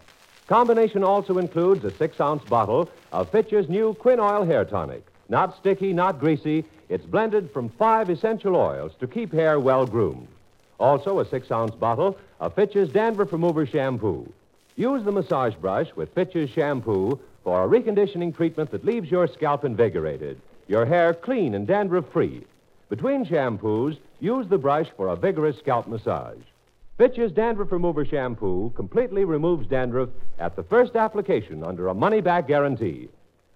Combination 0.47 1.05
also 1.05 1.39
includes 1.39 1.85
a 1.85 1.91
six 1.93 2.21
ounce 2.21 2.45
bottle 2.45 2.89
of 3.13 3.31
Fitch's 3.31 3.69
new 3.69 3.95
Quin 3.95 4.19
Oil 4.19 4.45
Hair 4.45 4.67
Tonic. 4.67 5.05
Not 5.29 5.57
sticky, 5.57 5.93
not 5.93 6.19
greasy. 6.19 6.65
It's 6.89 7.07
blended 7.07 7.51
from 7.53 7.69
five 7.71 8.11
essential 8.11 8.57
oils 8.57 8.93
to 9.01 9.07
keep 9.07 9.33
hair 9.33 9.61
well 9.61 9.87
groomed. 9.87 10.29
Also, 10.79 11.21
a 11.21 11.25
six 11.25 11.51
ounce 11.51 11.75
bottle 11.75 12.19
of 12.41 12.55
Fitch's 12.55 12.91
Dandruff 12.91 13.33
Remover 13.33 13.65
Shampoo. 13.65 14.31
Use 14.77 15.05
the 15.05 15.13
massage 15.13 15.55
brush 15.55 15.89
with 15.95 16.13
Fitch's 16.15 16.51
shampoo 16.51 17.19
for 17.45 17.65
a 17.65 17.69
reconditioning 17.69 18.35
treatment 18.35 18.71
that 18.71 18.85
leaves 18.85 19.11
your 19.11 19.27
scalp 19.27 19.65
invigorated, 19.65 20.41
your 20.67 20.85
hair 20.87 21.15
clean 21.15 21.55
and 21.55 21.67
dandruff 21.67 22.09
free. 22.13 22.45
Between 22.89 23.25
shampoos, 23.25 23.97
use 24.21 24.47
the 24.49 24.59
brush 24.59 24.89
for 24.97 25.09
a 25.09 25.17
vigorous 25.17 25.59
scalp 25.59 25.87
massage. 25.87 26.39
Fitch's 26.99 27.33
Dandruff 27.33 27.73
Remover 27.73 28.05
Shampoo 28.05 28.71
completely 28.77 29.25
removes 29.25 29.67
dandruff 29.67 30.11
at 30.39 30.57
the 30.57 30.63
first 30.63 30.95
application 30.95 31.65
under 31.65 31.89
a 31.89 31.95
money 31.95 32.21
back 32.21 32.47
guarantee. 32.47 33.09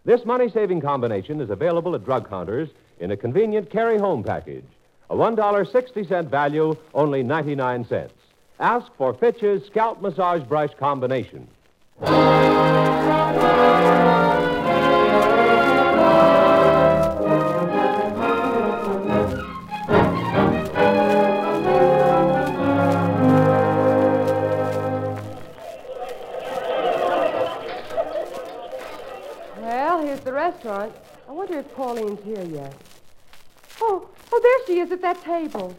This 0.04 0.24
money 0.24 0.48
saving 0.48 0.80
combination 0.80 1.40
is 1.40 1.50
available 1.50 1.94
at 1.94 2.04
drug 2.04 2.28
counters 2.28 2.70
in 2.98 3.10
a 3.10 3.16
convenient 3.16 3.70
carry 3.70 3.98
home 3.98 4.22
package. 4.22 4.64
A 5.10 5.14
$1.60 5.14 6.28
value, 6.28 6.76
only 6.94 7.22
99 7.22 7.84
cents. 7.84 8.14
Ask 8.58 8.90
for 8.96 9.12
Fitch's 9.12 9.66
Scalp 9.66 10.00
Massage 10.00 10.42
Brush 10.42 10.74
Combination. 10.78 11.46
Restaurant. 30.56 30.94
I 31.28 31.32
wonder 31.32 31.58
if 31.58 31.74
Pauline's 31.74 32.22
here 32.24 32.44
yet. 32.44 32.74
Oh, 33.80 34.08
oh, 34.32 34.40
there 34.42 34.66
she 34.66 34.80
is 34.80 34.90
at 34.90 35.02
that 35.02 35.22
table. 35.22 35.76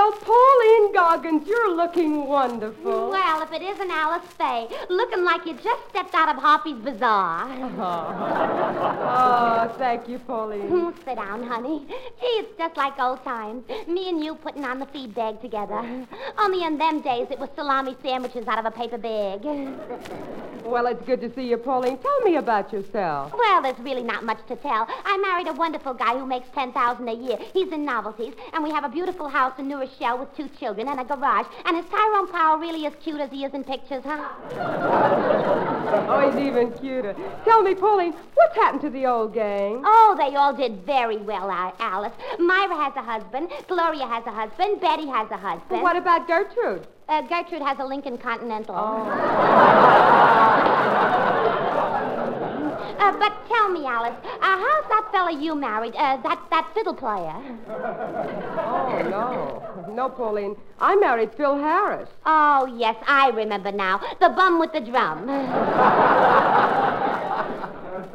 Well, 0.00 0.12
Pauline 0.12 0.94
Goggins, 0.94 1.46
you're 1.46 1.76
looking 1.76 2.26
wonderful. 2.26 3.10
Well, 3.10 3.42
if 3.42 3.52
it 3.52 3.60
isn't 3.60 3.90
Alice 3.90 4.26
Faye, 4.38 4.66
looking 4.88 5.24
like 5.24 5.44
you 5.44 5.52
just 5.52 5.90
stepped 5.90 6.14
out 6.14 6.34
of 6.34 6.36
Harper's 6.42 6.78
Bazaar. 6.82 7.50
Oh, 9.12 9.74
thank 9.76 10.08
you, 10.08 10.18
Pauline. 10.20 10.94
Sit 11.04 11.16
down, 11.16 11.42
honey. 11.42 11.84
Gee, 11.88 12.26
it's 12.26 12.56
just 12.56 12.76
like 12.76 12.98
old 12.98 13.22
times. 13.24 13.64
Me 13.86 14.08
and 14.08 14.24
you 14.24 14.36
putting 14.36 14.64
on 14.64 14.78
the 14.78 14.86
feed 14.86 15.14
bag 15.14 15.40
together. 15.42 16.06
Only 16.38 16.64
in 16.64 16.78
them 16.78 17.00
days 17.02 17.26
it 17.30 17.38
was 17.38 17.50
salami 17.54 17.96
sandwiches 18.02 18.46
out 18.48 18.58
of 18.58 18.64
a 18.64 18.70
paper 18.70 18.98
bag. 18.98 19.44
Well, 20.62 20.86
it's 20.86 21.04
good 21.04 21.20
to 21.22 21.34
see 21.34 21.48
you, 21.48 21.56
Pauline. 21.56 21.98
Tell 21.98 22.20
me 22.20 22.36
about 22.36 22.72
yourself. 22.72 23.32
Well, 23.36 23.62
there's 23.62 23.78
really 23.80 24.04
not 24.04 24.24
much 24.24 24.38
to 24.46 24.54
tell. 24.56 24.86
I 25.04 25.16
married 25.18 25.48
a 25.48 25.52
wonderful 25.52 25.94
guy 25.94 26.16
who 26.16 26.26
makes 26.26 26.48
ten 26.54 26.70
thousand 26.72 27.08
a 27.08 27.12
year. 27.12 27.38
He's 27.52 27.72
in 27.72 27.84
novelties, 27.84 28.34
and 28.52 28.62
we 28.62 28.70
have 28.70 28.84
a 28.84 28.88
beautiful 28.88 29.28
house 29.28 29.54
in 29.58 29.66
New 29.66 29.80
Rochelle 29.90 30.18
with 30.18 30.36
two 30.36 30.48
children 30.58 30.88
and 30.88 31.00
a 31.00 31.04
garage. 31.04 31.46
And 31.64 31.76
is 31.76 31.84
Tyrone 31.90 32.28
Power 32.30 32.58
really 32.58 32.86
as 32.86 32.92
cute 33.02 33.20
as 33.20 33.30
he 33.30 33.44
is 33.44 33.52
in 33.54 33.64
pictures, 33.64 34.02
huh? 34.04 34.28
Oh, 35.90 36.30
he's 36.30 36.40
even 36.46 36.70
cuter. 36.72 37.14
Tell 37.44 37.62
me, 37.62 37.74
Pauline, 37.74 38.12
what's 38.34 38.54
happened 38.54 38.80
to 38.82 38.90
the 38.90 39.06
old 39.06 39.34
gang? 39.34 39.82
Oh, 39.84 40.14
they 40.18 40.36
all 40.36 40.54
did 40.54 40.84
very 40.86 41.16
well, 41.16 41.50
Al- 41.50 41.74
Alice. 41.80 42.12
Myra 42.38 42.76
has 42.76 42.92
a 42.96 43.02
husband, 43.02 43.48
Gloria 43.66 44.06
has 44.06 44.24
a 44.26 44.30
husband, 44.30 44.80
Betty 44.80 45.08
has 45.08 45.28
a 45.30 45.36
husband. 45.36 45.70
Well, 45.70 45.82
what 45.82 45.96
about 45.96 46.28
Gertrude? 46.28 46.86
Uh, 47.08 47.22
Gertrude 47.22 47.62
has 47.62 47.78
a 47.80 47.84
Lincoln 47.84 48.18
Continental. 48.18 48.76
Uh, 53.00 53.12
but 53.18 53.32
tell 53.48 53.70
me, 53.70 53.86
Alice, 53.86 54.14
uh, 54.24 54.38
how's 54.40 54.88
that 54.90 55.08
fella 55.10 55.32
you 55.32 55.54
married? 55.54 55.94
Uh, 55.96 56.18
that 56.22 56.38
that 56.50 56.70
fiddle 56.74 56.94
player? 56.94 57.34
Oh, 57.68 59.02
no. 59.08 59.92
No, 59.94 60.08
Pauline. 60.10 60.54
I 60.80 60.96
married 60.96 61.30
Phil 61.36 61.56
Harris. 61.56 62.08
Oh 62.26 62.66
yes, 62.66 62.96
I 63.06 63.30
remember 63.30 63.72
now. 63.72 63.98
The 64.20 64.28
bum 64.28 64.58
with 64.60 64.72
the 64.72 64.80
drum. 64.80 65.26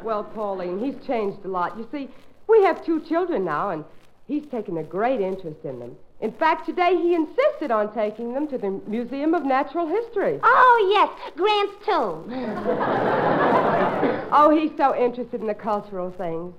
Well, 0.04 0.24
Pauline, 0.24 0.78
he's 0.80 0.96
changed 1.08 1.44
a 1.46 1.48
lot. 1.48 1.76
You 1.80 1.88
see, 1.92 2.08
We 2.48 2.62
have 2.64 2.86
two 2.86 3.02
children 3.02 3.44
now, 3.44 3.72
and 3.72 3.84
he's 4.28 4.46
taken 4.52 4.78
a 4.78 4.84
great 4.84 5.20
interest 5.20 5.58
in 5.64 5.80
them. 5.80 5.96
In 6.22 6.32
fact, 6.32 6.66
today 6.66 6.96
he 6.96 7.14
insisted 7.14 7.72
on 7.72 7.94
taking 7.94 8.34
them 8.34 8.48
to 8.48 8.58
the 8.58 8.82
Museum 8.88 9.34
of 9.34 9.44
Natural 9.44 9.86
History. 9.86 10.40
Oh, 10.42 10.90
yes, 10.94 11.10
Grant's 11.36 11.86
tomb. 11.86 12.32
Oh, 14.38 14.50
he's 14.50 14.72
so 14.76 14.94
interested 14.96 15.40
in 15.40 15.48
the 15.48 15.54
cultural 15.54 16.12
things. 16.12 16.54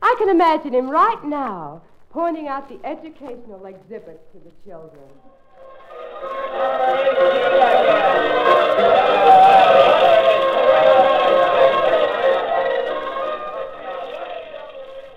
I 0.00 0.14
can 0.18 0.28
imagine 0.30 0.72
him 0.72 0.88
right 0.88 1.22
now 1.24 1.82
pointing 2.10 2.48
out 2.48 2.68
the 2.68 2.78
educational 2.86 3.66
exhibits 3.66 4.22
to 4.32 4.38
the 4.38 4.52
children. 4.64 5.04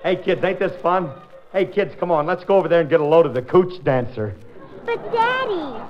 Hey, 0.03 0.15
kids, 0.15 0.43
ain't 0.43 0.59
this 0.59 0.75
fun? 0.81 1.11
Hey, 1.51 1.65
kids, 1.65 1.93
come 1.99 2.11
on. 2.11 2.25
Let's 2.25 2.45
go 2.45 2.55
over 2.55 2.69
there 2.69 2.79
and 2.79 2.89
get 2.89 3.01
a 3.01 3.05
load 3.05 3.25
of 3.25 3.33
the 3.33 3.41
cooch 3.41 3.83
dancer. 3.83 4.33
But, 4.85 5.03
Daddy, 5.11 5.83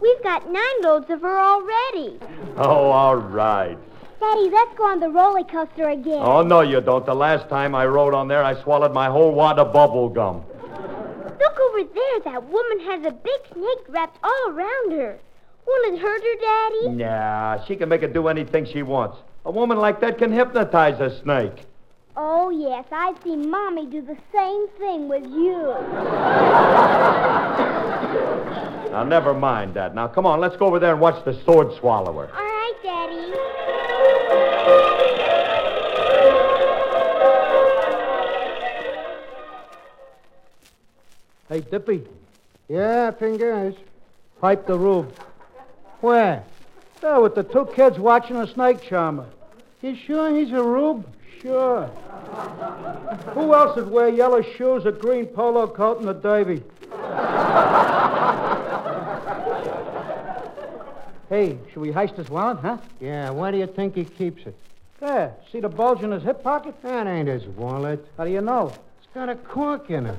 we've 0.00 0.22
got 0.22 0.50
nine 0.50 0.82
loads 0.82 1.10
of 1.10 1.22
her 1.22 1.38
already. 1.40 2.20
Oh, 2.56 2.90
all 2.90 3.16
right. 3.16 3.76
Daddy, 4.20 4.50
let's 4.50 4.76
go 4.76 4.84
on 4.84 5.00
the 5.00 5.08
roller 5.08 5.42
coaster 5.42 5.88
again. 5.88 6.20
Oh, 6.22 6.42
no, 6.42 6.60
you 6.60 6.80
don't. 6.80 7.04
The 7.04 7.14
last 7.14 7.48
time 7.48 7.74
I 7.74 7.86
rode 7.86 8.14
on 8.14 8.28
there, 8.28 8.44
I 8.44 8.60
swallowed 8.62 8.92
my 8.92 9.06
whole 9.08 9.32
wad 9.32 9.58
of 9.58 9.72
bubble 9.72 10.08
gum. 10.08 10.44
Look 11.40 11.58
over 11.60 11.82
there. 11.82 12.20
That 12.24 12.44
woman 12.44 12.80
has 12.86 13.04
a 13.04 13.12
big 13.12 13.40
snake 13.52 13.88
wrapped 13.88 14.18
all 14.22 14.50
around 14.50 14.92
her. 14.92 15.18
Won't 15.66 15.94
it 15.94 16.00
hurt 16.00 16.22
her, 16.22 16.36
Daddy? 16.40 16.96
Nah, 16.96 17.64
she 17.66 17.74
can 17.74 17.88
make 17.88 18.02
it 18.02 18.12
do 18.12 18.28
anything 18.28 18.66
she 18.66 18.82
wants. 18.82 19.18
A 19.44 19.50
woman 19.50 19.78
like 19.78 20.00
that 20.00 20.18
can 20.18 20.30
hypnotize 20.30 21.00
a 21.00 21.20
snake. 21.22 21.66
Oh, 22.20 22.50
yes. 22.50 22.84
I've 22.90 23.16
seen 23.22 23.48
Mommy 23.48 23.86
do 23.86 24.02
the 24.02 24.16
same 24.32 24.66
thing 24.76 25.08
with 25.08 25.22
you. 25.24 25.72
Now, 28.90 29.04
never 29.04 29.32
mind 29.34 29.74
that. 29.74 29.94
Now, 29.94 30.08
come 30.08 30.26
on, 30.26 30.40
let's 30.40 30.56
go 30.56 30.66
over 30.66 30.80
there 30.80 30.90
and 30.92 31.00
watch 31.00 31.24
the 31.24 31.32
sword 31.44 31.72
swallower. 31.78 32.28
All 32.34 32.42
right, 32.42 32.74
Daddy. 32.82 34.38
Hey, 41.48 41.60
Dippy, 41.60 42.04
Yeah, 42.68 43.10
fingers. 43.12 43.74
pipe 44.40 44.66
the 44.66 44.78
roof. 44.78 45.06
Where? 46.00 46.44
There 47.00 47.20
with 47.20 47.34
the 47.34 47.42
two 47.42 47.66
kids 47.74 47.98
watching 47.98 48.36
a 48.36 48.46
snake 48.46 48.82
charmer. 48.82 49.26
You 49.80 49.94
sure 49.94 50.36
he's 50.36 50.50
a 50.50 50.62
rube? 50.62 51.06
Sure. 51.40 51.86
Who 53.34 53.54
else 53.54 53.76
would 53.76 53.90
wear 53.90 54.08
yellow 54.08 54.42
shoes, 54.42 54.84
a 54.86 54.90
green 54.90 55.26
polo 55.26 55.68
coat, 55.68 56.00
and 56.00 56.08
a 56.08 56.14
derby? 56.14 56.64
hey, 61.28 61.56
should 61.72 61.80
we 61.80 61.90
heist 61.90 62.16
his 62.16 62.28
wallet, 62.28 62.58
huh? 62.58 62.78
Yeah, 63.00 63.30
why 63.30 63.52
do 63.52 63.58
you 63.58 63.68
think 63.68 63.94
he 63.94 64.04
keeps 64.04 64.44
it? 64.46 64.56
There. 64.98 65.32
See 65.52 65.60
the 65.60 65.68
bulge 65.68 66.02
in 66.02 66.10
his 66.10 66.24
hip 66.24 66.42
pocket? 66.42 66.74
That 66.82 67.06
ain't 67.06 67.28
his 67.28 67.44
wallet. 67.44 68.04
How 68.16 68.24
do 68.24 68.32
you 68.32 68.40
know? 68.40 68.72
It's 68.98 69.14
got 69.14 69.28
a 69.28 69.36
cork 69.36 69.90
in 69.90 70.06
it. 70.06 70.18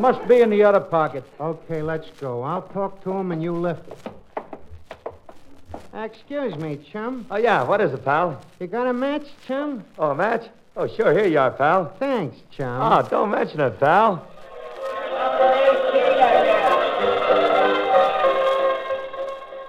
Must 0.00 0.26
be 0.26 0.40
in 0.40 0.48
the 0.48 0.62
other 0.62 0.80
pocket. 0.80 1.24
Okay, 1.38 1.82
let's 1.82 2.08
go. 2.18 2.42
I'll 2.42 2.62
talk 2.62 3.04
to 3.04 3.12
him 3.12 3.32
and 3.32 3.42
you 3.42 3.52
lift 3.52 3.86
it. 3.86 3.98
Ah, 5.92 6.04
excuse 6.04 6.56
me, 6.56 6.78
chum. 6.90 7.26
Oh, 7.30 7.36
yeah, 7.36 7.62
what 7.62 7.82
is 7.82 7.92
it, 7.92 8.02
pal? 8.02 8.40
You 8.58 8.66
got 8.66 8.86
a 8.86 8.94
match, 8.94 9.26
chum? 9.46 9.84
Oh, 9.98 10.12
a 10.12 10.14
match? 10.14 10.46
Oh, 10.74 10.86
sure, 10.86 11.12
here 11.12 11.26
you 11.26 11.38
are, 11.38 11.50
pal. 11.50 11.94
Thanks, 11.98 12.38
chum. 12.50 12.80
Oh, 12.80 13.06
don't 13.10 13.30
mention 13.30 13.60
it, 13.60 13.78
pal. 13.78 14.26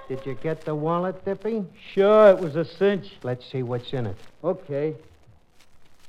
Did 0.08 0.24
you 0.24 0.34
get 0.42 0.62
the 0.62 0.74
wallet, 0.74 1.22
Dippy? 1.26 1.66
Sure, 1.92 2.30
it 2.30 2.38
was 2.38 2.56
a 2.56 2.64
cinch. 2.64 3.12
Let's 3.22 3.44
see 3.52 3.62
what's 3.62 3.92
in 3.92 4.06
it. 4.06 4.16
Okay. 4.42 4.94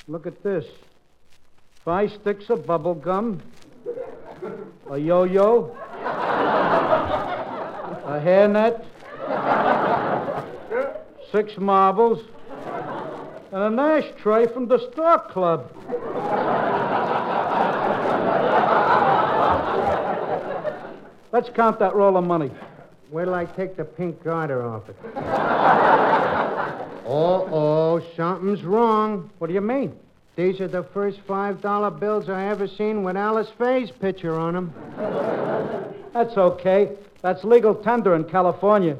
Look 0.07 0.25
at 0.27 0.41
this. 0.43 0.65
Five 1.83 2.13
sticks 2.13 2.49
of 2.49 2.65
bubble 2.65 2.95
gum, 2.95 3.41
a 4.89 4.97
yo-yo, 4.97 5.75
a 8.05 8.19
hairnet, 8.19 8.83
six 11.31 11.57
marbles, 11.57 12.19
and 13.51 13.61
an 13.61 13.79
ashtray 13.79 14.47
from 14.47 14.67
the 14.67 14.79
Stork 14.91 15.29
Club. 15.31 15.71
Let's 21.31 21.49
count 21.49 21.79
that 21.79 21.95
roll 21.95 22.17
of 22.17 22.25
money. 22.25 22.51
Till 23.11 23.33
I 23.33 23.45
take 23.45 23.75
the 23.77 23.85
pink 23.85 24.23
garter 24.23 24.63
off 24.65 24.89
it. 24.89 24.95
oh, 27.05 27.47
oh, 27.51 28.01
something's 28.17 28.63
wrong. 28.63 29.31
What 29.37 29.47
do 29.47 29.53
you 29.53 29.61
mean? 29.61 29.97
These 30.35 30.61
are 30.61 30.67
the 30.67 30.83
first 30.83 31.19
five 31.27 31.61
dollar 31.61 31.91
bills 31.91 32.27
I 32.27 32.45
ever 32.45 32.67
seen 32.67 33.03
with 33.03 33.15
Alice 33.15 33.49
Faye's 33.57 33.91
picture 33.91 34.33
on 34.39 34.53
them. 34.55 34.73
That's 36.13 36.37
okay. 36.37 36.89
That's 37.21 37.43
legal 37.43 37.75
tender 37.75 38.15
in 38.15 38.23
California. 38.25 38.97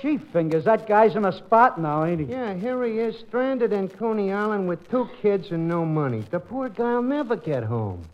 Gee, 0.00 0.18
fingers, 0.18 0.64
that 0.64 0.86
guy's 0.86 1.16
in 1.16 1.24
a 1.24 1.32
spot 1.32 1.80
now, 1.80 2.04
ain't 2.04 2.20
he? 2.20 2.26
Yeah, 2.26 2.52
here 2.54 2.84
he 2.84 2.98
is, 2.98 3.18
stranded 3.18 3.72
in 3.72 3.88
Coney 3.88 4.30
Island 4.30 4.68
with 4.68 4.90
two 4.90 5.08
kids 5.22 5.50
and 5.50 5.66
no 5.66 5.86
money. 5.86 6.22
The 6.30 6.38
poor 6.38 6.68
guy'll 6.68 7.00
never 7.00 7.34
get 7.34 7.64
home. 7.64 8.04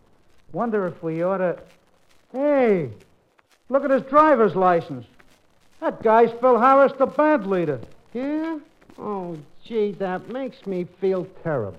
Wonder 0.52 0.86
if 0.86 1.02
we 1.02 1.22
ought 1.24 1.38
to. 1.38 1.58
Hey, 2.30 2.90
look 3.68 3.84
at 3.84 3.90
his 3.90 4.02
driver's 4.02 4.54
license. 4.54 5.06
That 5.80 6.02
guy's 6.02 6.30
Phil 6.40 6.60
Harris, 6.60 6.92
the 6.96 7.06
band 7.06 7.48
leader. 7.48 7.80
Yeah? 8.14 8.58
Oh, 9.04 9.36
gee, 9.64 9.90
that 9.98 10.28
makes 10.28 10.64
me 10.64 10.86
feel 11.00 11.26
terrible. 11.42 11.78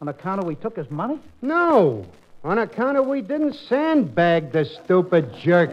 On 0.00 0.06
account 0.06 0.40
of 0.40 0.46
we 0.46 0.54
took 0.54 0.76
his 0.76 0.88
money? 0.88 1.18
No, 1.42 2.06
on 2.44 2.58
account 2.58 2.96
of 2.96 3.06
we 3.06 3.22
didn't 3.22 3.54
sandbag 3.54 4.52
the 4.52 4.64
stupid 4.64 5.34
jerk. 5.42 5.70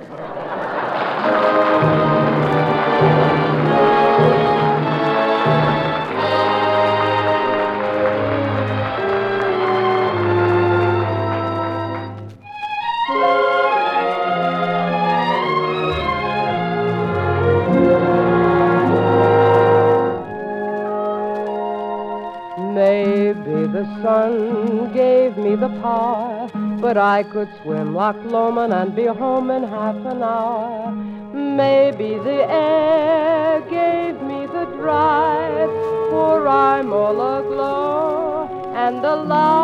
But 25.81 26.97
I 26.97 27.23
could 27.23 27.49
swim 27.61 27.93
Loch 27.95 28.15
Lomond 28.25 28.73
and 28.73 28.95
be 28.95 29.05
home 29.05 29.49
in 29.51 29.63
half 29.63 29.95
an 29.95 30.21
hour. 30.23 30.91
Maybe 31.33 32.17
the 32.17 32.49
air 32.49 33.61
gave 33.61 34.21
me 34.21 34.45
the 34.45 34.65
drive, 34.77 35.69
for 36.09 36.47
I'm 36.47 36.93
all 36.93 37.19
aglow 37.37 38.73
and 38.75 39.03
alive. 39.05 39.55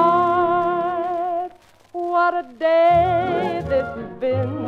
What 1.92 2.34
a 2.34 2.44
day 2.60 3.62
this 3.68 3.86
has 3.98 4.20
been. 4.20 4.66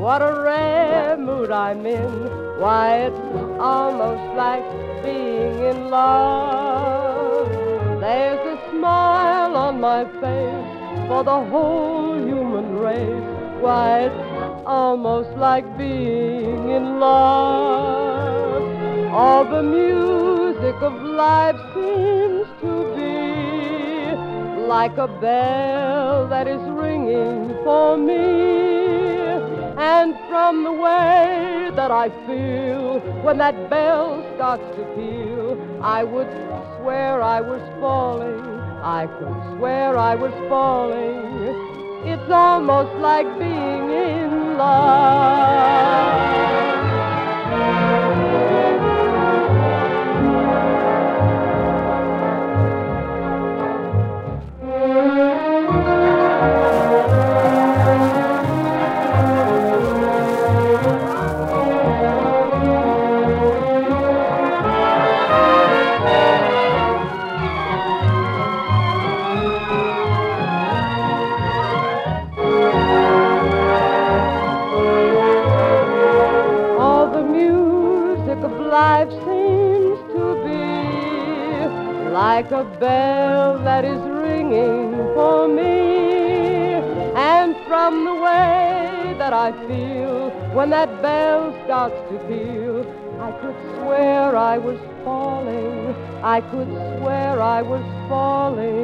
What 0.00 0.22
a 0.22 0.42
rare 0.42 1.16
mood 1.16 1.50
I'm 1.50 1.84
in. 1.86 2.12
Why, 2.60 3.06
it's 3.06 3.18
almost 3.58 4.36
like 4.36 4.64
being 5.02 5.58
in 5.70 5.90
love. 5.90 7.48
There's 8.00 8.46
a 8.54 8.70
smile 8.70 9.56
on 9.56 9.80
my 9.80 10.04
face 10.20 10.75
for 11.08 11.22
the 11.22 11.44
whole 11.50 12.14
human 12.16 12.76
race. 12.76 13.36
Why, 13.60 14.00
it's 14.06 14.62
almost 14.66 15.30
like 15.38 15.64
being 15.78 16.70
in 16.70 17.00
love. 17.00 18.62
All 19.12 19.44
the 19.44 19.62
music 19.62 20.74
of 20.82 20.92
life 21.02 21.56
seems 21.74 22.46
to 22.60 22.94
be 22.96 24.66
like 24.66 24.96
a 24.98 25.06
bell 25.06 26.28
that 26.28 26.48
is 26.48 26.60
ringing 26.70 27.54
for 27.64 27.96
me. 27.96 28.66
And 29.78 30.14
from 30.28 30.64
the 30.64 30.72
way 30.72 31.70
that 31.74 31.90
I 31.90 32.08
feel 32.26 33.00
when 33.22 33.38
that 33.38 33.70
bell 33.70 34.24
starts 34.34 34.64
to 34.76 34.84
peal, 34.96 35.56
I 35.82 36.02
would 36.02 36.30
swear 36.78 37.22
I 37.22 37.40
was 37.40 37.62
falling. 37.80 38.55
I 38.88 39.08
could 39.18 39.58
swear 39.58 39.98
I 39.98 40.14
was 40.14 40.30
falling. 40.48 41.18
It's 42.06 42.30
almost 42.30 42.94
like 43.00 43.26
being 43.36 43.90
in 43.90 44.56
love. 44.56 45.96
Starts 91.88 92.10
to 92.10 92.18
feel. 92.28 92.80
I 93.20 93.30
could 93.40 93.56
swear 93.76 94.36
I 94.36 94.58
was 94.58 94.78
falling. 95.04 95.94
I 96.22 96.40
could 96.40 96.68
swear 96.98 97.40
I 97.40 97.62
was 97.62 97.82
falling. 98.08 98.75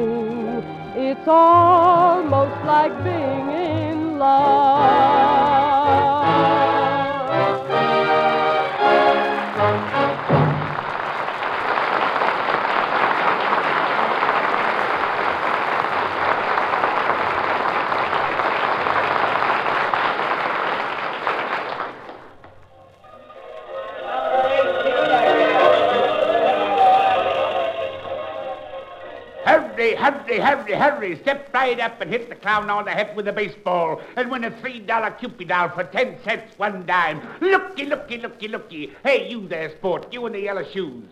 Hurry, 30.03 30.37
hurry, 30.37 30.73
hurry. 30.73 31.15
Step 31.21 31.49
right 31.53 31.79
up 31.79 32.01
and 32.01 32.11
hit 32.11 32.27
the 32.27 32.35
clown 32.35 32.69
on 32.69 32.83
the 32.83 32.91
head 32.91 33.15
with 33.15 33.25
a 33.29 33.31
baseball 33.31 34.01
and 34.17 34.29
win 34.29 34.43
a 34.43 34.51
$3 34.51 35.17
Cupid 35.17 35.47
doll 35.47 35.69
for 35.69 35.85
10 35.85 36.17
cents 36.25 36.57
one 36.57 36.85
dime. 36.85 37.21
Looky, 37.39 37.85
looky, 37.85 38.17
looky, 38.17 38.49
looky. 38.49 38.91
Hey, 39.05 39.29
you 39.29 39.47
there, 39.47 39.69
sport. 39.77 40.11
You 40.11 40.25
in 40.25 40.33
the 40.33 40.41
yellow 40.41 40.65
shoes. 40.65 41.05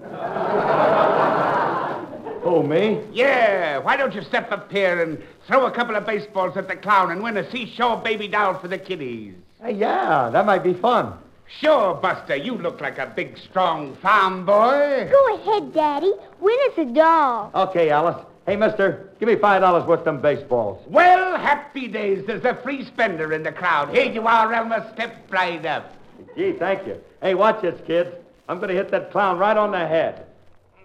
Oh, 2.46 2.62
me? 2.62 3.00
Yeah, 3.10 3.78
why 3.78 3.96
don't 3.96 4.14
you 4.14 4.22
step 4.22 4.52
up 4.52 4.70
here 4.70 5.02
and 5.02 5.18
throw 5.46 5.64
a 5.64 5.70
couple 5.70 5.96
of 5.96 6.04
baseballs 6.04 6.58
at 6.58 6.68
the 6.68 6.76
clown 6.76 7.10
and 7.10 7.22
win 7.22 7.38
a 7.38 7.50
seashore 7.50 7.96
baby 7.96 8.28
doll 8.28 8.58
for 8.58 8.68
the 8.68 8.76
kiddies? 8.76 9.34
Hey, 9.62 9.72
yeah, 9.72 10.28
that 10.30 10.44
might 10.44 10.62
be 10.62 10.74
fun. 10.74 11.14
Sure, 11.60 11.94
Buster. 11.94 12.36
You 12.36 12.56
look 12.56 12.80
like 12.80 12.98
a 12.98 13.06
big, 13.06 13.38
strong 13.38 13.94
farm 13.96 14.44
boy. 14.44 15.08
Go 15.10 15.34
ahead, 15.36 15.72
Daddy. 15.72 16.12
Win 16.40 16.58
us 16.70 16.78
a 16.78 16.84
doll. 16.86 17.50
Okay, 17.54 17.90
Alice. 17.90 18.24
Hey, 18.46 18.56
mister, 18.56 19.10
give 19.18 19.28
me 19.28 19.36
five 19.36 19.62
dollars 19.62 19.86
worth 19.86 20.00
of 20.00 20.04
them 20.04 20.20
baseballs. 20.20 20.82
Well, 20.86 21.38
happy 21.38 21.88
days. 21.88 22.26
There's 22.26 22.44
a 22.44 22.54
free 22.62 22.84
spender 22.84 23.32
in 23.32 23.42
the 23.42 23.52
crowd. 23.52 23.94
Here 23.94 24.10
you 24.10 24.26
are, 24.26 24.52
Elmer. 24.52 24.90
Step 24.94 25.16
right 25.30 25.64
up. 25.64 25.94
Gee, 26.36 26.52
thank 26.52 26.86
you. 26.86 27.00
Hey, 27.22 27.34
watch 27.34 27.62
this, 27.62 27.80
kids. 27.86 28.14
I'm 28.48 28.58
going 28.58 28.68
to 28.68 28.74
hit 28.74 28.90
that 28.90 29.10
clown 29.10 29.38
right 29.38 29.56
on 29.56 29.70
the 29.70 29.86
head. 29.86 30.26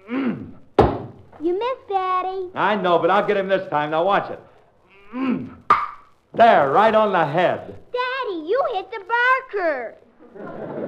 You 0.10 0.58
missed, 1.41 1.89
Daddy. 1.89 2.50
I 2.56 2.76
know, 2.76 3.00
but 3.00 3.10
I'll 3.12 3.28
get 3.28 3.38
him 3.38 3.48
this 3.48 3.69
time. 3.69 3.91
Now 3.91 4.06
watch 4.06 4.32
it. 4.32 4.39
Mm. 5.13 5.56
There, 6.34 6.72
right 6.72 6.93
on 6.95 7.12
the 7.12 7.26
head. 7.26 7.76
Daddy, 7.91 8.48
you 8.48 8.63
hit 8.74 8.89
the 8.91 9.04
barker. 9.52 9.95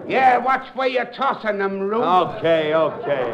Yeah, 0.08 0.38
watch 0.38 0.68
where 0.76 0.88
you're 0.88 1.06
tossing 1.06 1.58
them, 1.60 1.80
Rube. 1.80 2.04
Okay, 2.04 2.74
okay. 2.74 3.32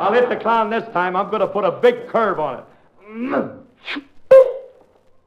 I'll 0.00 0.12
hit 0.12 0.28
the 0.28 0.36
clown 0.36 0.70
this 0.70 0.84
time. 0.92 1.14
I'm 1.16 1.28
going 1.30 1.40
to 1.40 1.46
put 1.46 1.64
a 1.64 1.72
big 1.72 2.08
curve 2.08 2.40
on 2.40 2.58
it. 2.58 2.64
Mm. 3.08 3.58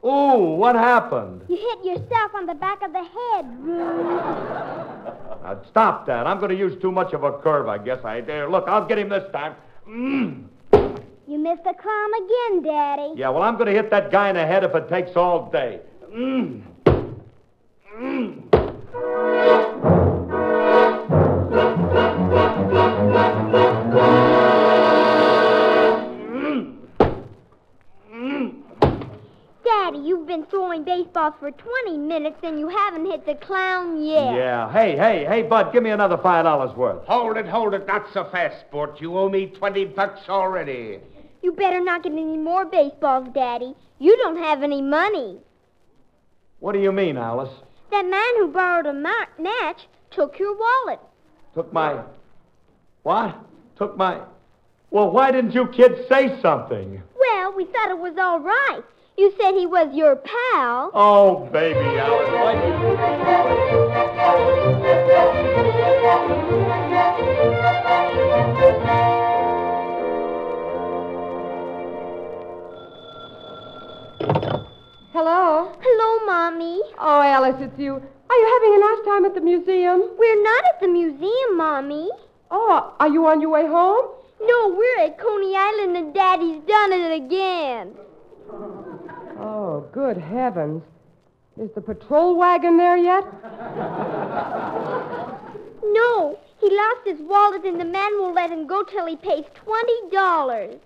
Ooh, 0.06 0.56
what 0.56 0.76
happened? 0.76 1.42
You 1.48 1.56
hit 1.56 1.86
yourself 1.86 2.36
on 2.36 2.46
the 2.46 2.54
back 2.54 2.82
of 2.84 2.92
the 2.92 3.04
head, 3.04 3.46
Rube. 3.60 3.86
Now, 5.44 5.62
stop 5.70 6.06
that. 6.08 6.28
I'm 6.28 6.40
going 6.40 6.52
to 6.52 6.58
use 6.58 6.80
too 6.82 6.92
much 6.92 7.14
of 7.14 7.24
a 7.24 7.34
curve, 7.40 7.68
I 7.68 7.78
guess 7.78 8.04
I 8.04 8.22
dare. 8.22 8.50
Look, 8.50 8.68
I'll 8.68 8.86
get 8.86 8.98
him 8.98 9.10
this 9.10 9.24
time. 9.32 9.56
Mm. 9.88 10.46
You 11.28 11.40
missed 11.40 11.64
the 11.64 11.74
clown 11.74 12.12
again, 12.24 12.64
Daddy. 12.64 13.14
Yeah, 13.16 13.30
well, 13.30 13.44
I'm 13.44 13.56
going 13.56 13.68
to 13.68 13.74
hit 13.74 13.90
that 13.92 14.12
guy 14.12 14.30
in 14.30 14.36
the 14.36 14.46
head 14.46 14.64
if 14.64 14.76
it 14.76 14.90
takes 14.90 15.16
all 15.16 15.50
day. 15.50 15.80
Mm. 16.12 16.62
Mm. 17.98 18.55
Daddy, 29.64 29.98
you've 29.98 30.28
been 30.28 30.46
throwing 30.46 30.84
baseballs 30.84 31.34
for 31.40 31.52
20 31.52 31.98
minutes 31.98 32.38
and 32.44 32.60
you 32.60 32.70
haven't 32.70 33.06
hit 33.06 33.26
the 33.26 33.36
clown 33.36 34.04
yet. 34.04 34.36
Yeah. 34.36 34.72
Hey, 34.72 34.96
hey, 34.96 35.26
hey, 35.26 35.42
Bud, 35.42 35.74
give 35.74 35.84
me 35.84 35.90
another 35.90 36.18
five 36.18 36.46
dollars 36.46 36.76
worth. 36.78 37.04
Hold 37.06 37.38
it, 37.38 37.48
hold 37.48 37.74
it. 37.74 37.86
Not 37.88 38.06
so 38.14 38.26
fast, 38.32 38.62
sport. 38.62 39.02
You 39.02 39.18
owe 39.18 39.28
me 39.28 39.48
20 39.48 39.86
bucks 39.86 40.22
already. 40.30 41.00
You 41.42 41.52
better 41.52 41.84
not 41.84 42.04
get 42.04 42.14
any 42.14 42.38
more 42.38 42.66
baseballs, 42.66 43.28
Daddy. 43.34 43.76
You 44.00 44.16
don't 44.18 44.38
have 44.38 44.64
any 44.64 44.82
money. 44.82 45.40
What 46.60 46.74
do 46.74 46.80
you 46.80 46.92
mean, 46.92 47.18
Alice? 47.18 47.54
That 47.92 48.06
man 48.06 48.36
who 48.38 48.48
borrowed 48.48 48.86
a 48.86 48.94
ma- 48.94 49.28
match 49.40 49.88
took 50.12 50.40
your 50.40 50.56
wallet. 50.58 51.00
Took 51.54 51.72
my. 51.72 52.02
What? 53.04 53.38
Took 53.78 53.98
my. 53.98 54.22
Well, 54.90 55.12
why 55.12 55.32
didn't 55.32 55.52
you 55.54 55.68
kids 55.68 56.08
say 56.10 56.40
something? 56.42 57.02
Well, 57.20 57.54
we 57.56 57.66
thought 57.66 57.90
it 57.90 57.98
was 58.00 58.18
all 58.18 58.40
right. 58.40 58.82
You 59.18 59.34
said 59.40 59.54
he 59.56 59.66
was 59.66 59.94
your 59.94 60.16
pal. 60.16 60.92
Oh, 60.94 61.50
baby, 61.52 61.80
I 61.80 62.10
was 62.10 62.28
Alice, 66.28 66.65
Hello? 75.16 75.72
Hello, 75.80 76.26
Mommy. 76.26 76.82
Oh, 77.00 77.22
Alice, 77.22 77.56
it's 77.62 77.80
you. 77.80 77.94
Are 77.94 78.36
you 78.36 78.60
having 78.60 78.76
a 78.76 78.80
nice 78.86 79.06
time 79.06 79.24
at 79.24 79.34
the 79.34 79.40
museum? 79.40 80.10
We're 80.18 80.44
not 80.44 80.66
at 80.66 80.82
the 80.82 80.90
museum, 80.90 81.56
Mommy. 81.56 82.10
Oh, 82.52 82.94
are 83.00 83.08
you 83.08 83.26
on 83.26 83.40
your 83.40 83.52
way 83.52 83.66
home? 83.66 84.08
No, 84.42 84.76
we're 84.76 85.06
at 85.06 85.18
Coney 85.18 85.56
Island 85.56 85.96
and 85.96 86.14
Daddy's 86.14 86.62
done 86.68 86.92
it 86.92 87.14
again. 87.24 87.96
Oh, 89.40 89.88
good 89.94 90.18
heavens. 90.18 90.84
Is 91.62 91.70
the 91.76 91.80
patrol 91.80 92.36
wagon 92.36 92.76
there 92.76 92.98
yet? 92.98 93.24
No, 95.94 96.38
he 96.60 96.70
lost 96.76 97.06
his 97.06 97.22
wallet 97.22 97.64
and 97.64 97.80
the 97.80 97.86
man 97.86 98.12
won't 98.20 98.36
let 98.36 98.52
him 98.52 98.68
go 98.68 98.84
till 98.84 99.06
he 99.06 99.16
pays 99.16 99.46
$20. 99.66 100.80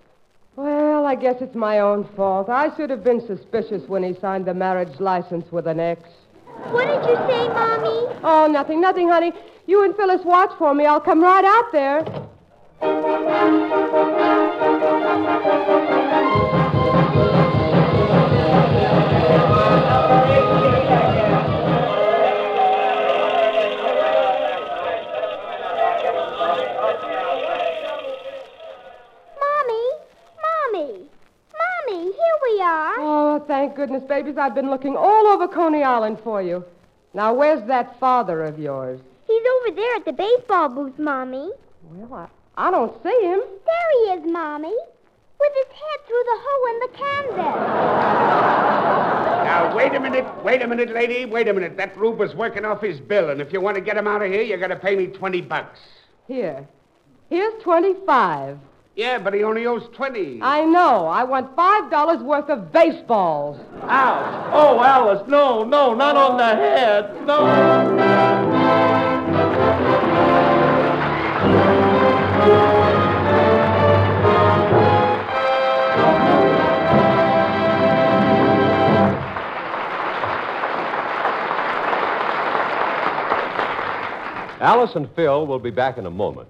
Well, 0.56 1.06
I 1.06 1.14
guess 1.14 1.36
it's 1.40 1.54
my 1.54 1.78
own 1.78 2.04
fault. 2.16 2.48
I 2.48 2.74
should 2.76 2.90
have 2.90 3.04
been 3.04 3.24
suspicious 3.26 3.88
when 3.88 4.02
he 4.02 4.14
signed 4.20 4.46
the 4.46 4.54
marriage 4.54 4.98
license 5.00 5.50
with 5.52 5.66
an 5.66 5.78
X. 5.80 6.02
What 6.70 6.86
did 6.86 7.08
you 7.08 7.16
say, 7.26 7.48
Mommy? 7.48 8.18
Oh, 8.22 8.48
nothing, 8.50 8.80
nothing, 8.80 9.08
honey. 9.08 9.32
You 9.66 9.84
and 9.84 9.94
Phyllis 9.96 10.22
watch 10.24 10.50
for 10.58 10.74
me. 10.74 10.86
I'll 10.86 11.00
come 11.00 11.22
right 11.22 11.44
out 11.44 11.72
there. 11.72 12.04
we 32.60 32.66
are. 32.66 32.94
Oh, 32.98 33.44
thank 33.46 33.74
goodness, 33.74 34.02
babies. 34.04 34.36
I've 34.36 34.54
been 34.54 34.68
looking 34.68 34.94
all 34.96 35.26
over 35.28 35.48
Coney 35.48 35.82
Island 35.82 36.18
for 36.22 36.42
you. 36.42 36.62
Now, 37.14 37.32
where's 37.32 37.66
that 37.68 37.98
father 37.98 38.44
of 38.44 38.58
yours? 38.58 39.00
He's 39.26 39.42
over 39.56 39.74
there 39.74 39.96
at 39.96 40.04
the 40.04 40.12
baseball 40.12 40.68
booth, 40.68 40.98
Mommy. 40.98 41.50
Well, 41.90 42.12
I, 42.12 42.28
I 42.68 42.70
don't 42.70 42.92
see 43.02 43.20
him. 43.22 43.40
There 43.40 43.90
he 43.92 43.98
is, 44.12 44.30
Mommy, 44.30 44.68
with 45.40 45.52
his 45.54 45.68
head 45.68 46.06
through 46.06 46.24
the 46.24 46.38
hole 46.42 46.66
in 46.70 46.80
the 46.80 46.88
canvas. 46.98 47.56
Now, 49.44 49.74
wait 49.74 49.94
a 49.94 50.00
minute, 50.00 50.44
wait 50.44 50.60
a 50.62 50.68
minute, 50.68 50.92
lady, 50.92 51.24
wait 51.24 51.48
a 51.48 51.54
minute. 51.54 51.78
That 51.78 51.96
Rube 51.96 52.18
was 52.18 52.34
working 52.34 52.66
off 52.66 52.82
his 52.82 53.00
bill, 53.00 53.30
and 53.30 53.40
if 53.40 53.52
you 53.52 53.60
want 53.60 53.76
to 53.76 53.80
get 53.80 53.96
him 53.96 54.06
out 54.06 54.22
of 54.22 54.30
here, 54.30 54.42
you 54.42 54.56
got 54.58 54.68
to 54.68 54.76
pay 54.76 54.96
me 54.96 55.06
20 55.06 55.40
bucks. 55.40 55.80
Here. 56.28 56.68
Here's 57.30 57.62
25. 57.62 58.58
Yeah, 58.96 59.18
but 59.18 59.32
he 59.32 59.44
only 59.44 59.66
owes 59.66 59.88
20. 59.94 60.40
I 60.42 60.64
know. 60.64 61.06
I 61.06 61.24
want 61.24 61.56
$5 61.56 62.22
worth 62.22 62.50
of 62.50 62.72
baseballs. 62.72 63.58
Ouch! 63.82 64.50
Oh, 64.52 64.82
Alice, 64.82 65.22
no, 65.28 65.64
no, 65.64 65.94
not 65.94 66.16
on 66.16 66.36
the 66.36 66.44
head. 66.44 67.26
No. 67.26 67.46
Alice 84.60 84.94
and 84.94 85.08
Phil 85.16 85.46
will 85.46 85.58
be 85.58 85.70
back 85.70 85.96
in 85.96 86.04
a 86.04 86.10
moment. 86.10 86.48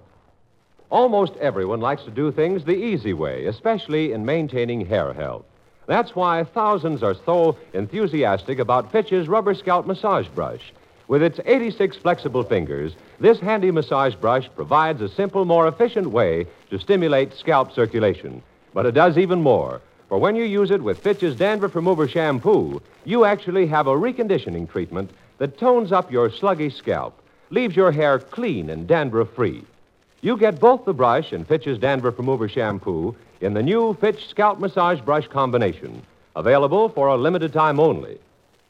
Almost 0.91 1.37
everyone 1.37 1.79
likes 1.79 2.03
to 2.03 2.11
do 2.11 2.33
things 2.33 2.65
the 2.65 2.75
easy 2.75 3.13
way, 3.13 3.45
especially 3.45 4.11
in 4.11 4.25
maintaining 4.25 4.85
hair 4.85 5.13
health. 5.13 5.45
That's 5.87 6.17
why 6.17 6.43
thousands 6.43 7.01
are 7.01 7.15
so 7.25 7.55
enthusiastic 7.71 8.59
about 8.59 8.91
Fitch's 8.91 9.29
rubber 9.29 9.53
scalp 9.53 9.87
massage 9.87 10.27
brush. 10.27 10.73
With 11.07 11.23
its 11.23 11.39
86 11.45 11.95
flexible 11.95 12.43
fingers, 12.43 12.91
this 13.21 13.39
handy 13.39 13.71
massage 13.71 14.15
brush 14.15 14.49
provides 14.53 15.01
a 15.01 15.07
simple, 15.07 15.45
more 15.45 15.69
efficient 15.69 16.07
way 16.07 16.45
to 16.69 16.77
stimulate 16.77 17.35
scalp 17.35 17.71
circulation. 17.71 18.43
But 18.73 18.85
it 18.85 18.91
does 18.91 19.17
even 19.17 19.41
more. 19.41 19.79
For 20.09 20.17
when 20.17 20.35
you 20.35 20.43
use 20.43 20.71
it 20.71 20.83
with 20.83 20.99
Fitch's 20.99 21.37
Dandruff 21.37 21.73
Remover 21.73 22.09
shampoo, 22.09 22.81
you 23.05 23.23
actually 23.23 23.65
have 23.67 23.87
a 23.87 23.91
reconditioning 23.91 24.69
treatment 24.69 25.11
that 25.37 25.57
tones 25.57 25.93
up 25.93 26.11
your 26.11 26.29
sluggy 26.29 26.71
scalp, 26.71 27.17
leaves 27.49 27.77
your 27.77 27.93
hair 27.93 28.19
clean 28.19 28.69
and 28.69 28.87
dandruff 28.87 29.29
free. 29.33 29.63
You 30.23 30.37
get 30.37 30.59
both 30.59 30.85
the 30.85 30.93
brush 30.93 31.31
and 31.31 31.47
Fitch's 31.47 31.79
Dandruff 31.79 32.19
Remover 32.19 32.47
shampoo 32.47 33.15
in 33.41 33.55
the 33.55 33.63
new 33.63 33.95
Fitch 33.95 34.27
Scalp 34.27 34.59
Massage 34.59 35.01
Brush 35.01 35.27
combination, 35.27 36.03
available 36.35 36.89
for 36.89 37.07
a 37.07 37.17
limited 37.17 37.51
time 37.51 37.79
only. 37.79 38.19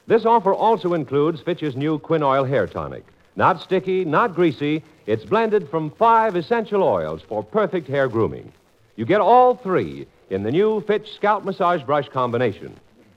This 0.08 0.26
offer 0.26 0.54
also 0.54 0.94
includes 0.94 1.42
Fitch's 1.42 1.76
new 1.76 2.00
Quin 2.00 2.24
Oil 2.24 2.46
Hair 2.46 2.68
Tonic. 2.68 3.04
Not 3.36 3.60
sticky, 3.62 4.06
not 4.06 4.34
greasy, 4.34 4.82
it's 5.08 5.26
blended 5.26 5.68
from 5.70 5.92
five 5.92 6.38
essential 6.38 6.84
oils 6.84 7.22
for 7.22 7.44
perfect 7.44 7.90
hair 7.90 8.08
grooming. 8.08 8.50
You 8.96 9.04
get 9.04 9.20
all 9.20 9.56
three 9.56 10.08
in 10.30 10.44
the 10.44 10.52
new 10.52 10.80
Fitch 10.82 11.14
Scalp 11.16 11.44
Massage 11.44 11.84
Brush 11.84 12.08
combination. 12.08 12.74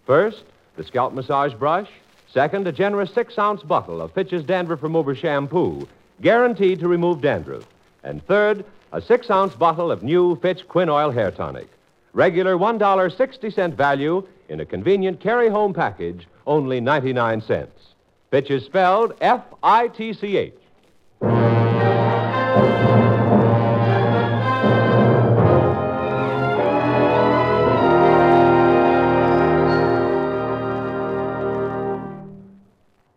First, 0.06 0.42
the 0.74 0.82
scalp 0.82 1.12
massage 1.12 1.54
brush. 1.54 1.88
Second, 2.32 2.66
a 2.66 2.72
generous 2.72 3.14
six 3.14 3.38
ounce 3.38 3.62
bottle 3.62 4.02
of 4.02 4.10
Fitch's 4.10 4.42
Dandruff 4.42 4.82
Remover 4.82 5.14
shampoo, 5.14 5.86
guaranteed 6.20 6.80
to 6.80 6.88
remove 6.88 7.20
dandruff. 7.20 7.64
And 8.04 8.24
third, 8.26 8.66
a 8.92 9.00
six 9.00 9.30
ounce 9.30 9.54
bottle 9.54 9.90
of 9.90 10.02
new 10.02 10.36
Fitch 10.36 10.68
Quin 10.68 10.90
Oil 10.90 11.10
Hair 11.10 11.32
Tonic. 11.32 11.68
Regular 12.12 12.54
$1.60 12.56 13.74
value 13.74 14.24
in 14.50 14.60
a 14.60 14.66
convenient 14.66 15.20
carry 15.20 15.48
home 15.48 15.72
package, 15.72 16.28
only 16.46 16.80
99 16.80 17.40
cents. 17.40 17.94
Fitch 18.30 18.50
is 18.50 18.64
spelled 18.64 19.14
F 19.20 19.42
I 19.62 19.88
T 19.88 20.12
C 20.12 20.36
H. 20.36 20.54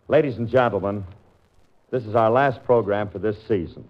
Ladies 0.08 0.38
and 0.38 0.48
gentlemen, 0.48 1.04
this 1.92 2.06
is 2.06 2.16
our 2.16 2.32
last 2.32 2.64
program 2.64 3.10
for 3.10 3.20
this 3.20 3.38
season. 3.48 3.88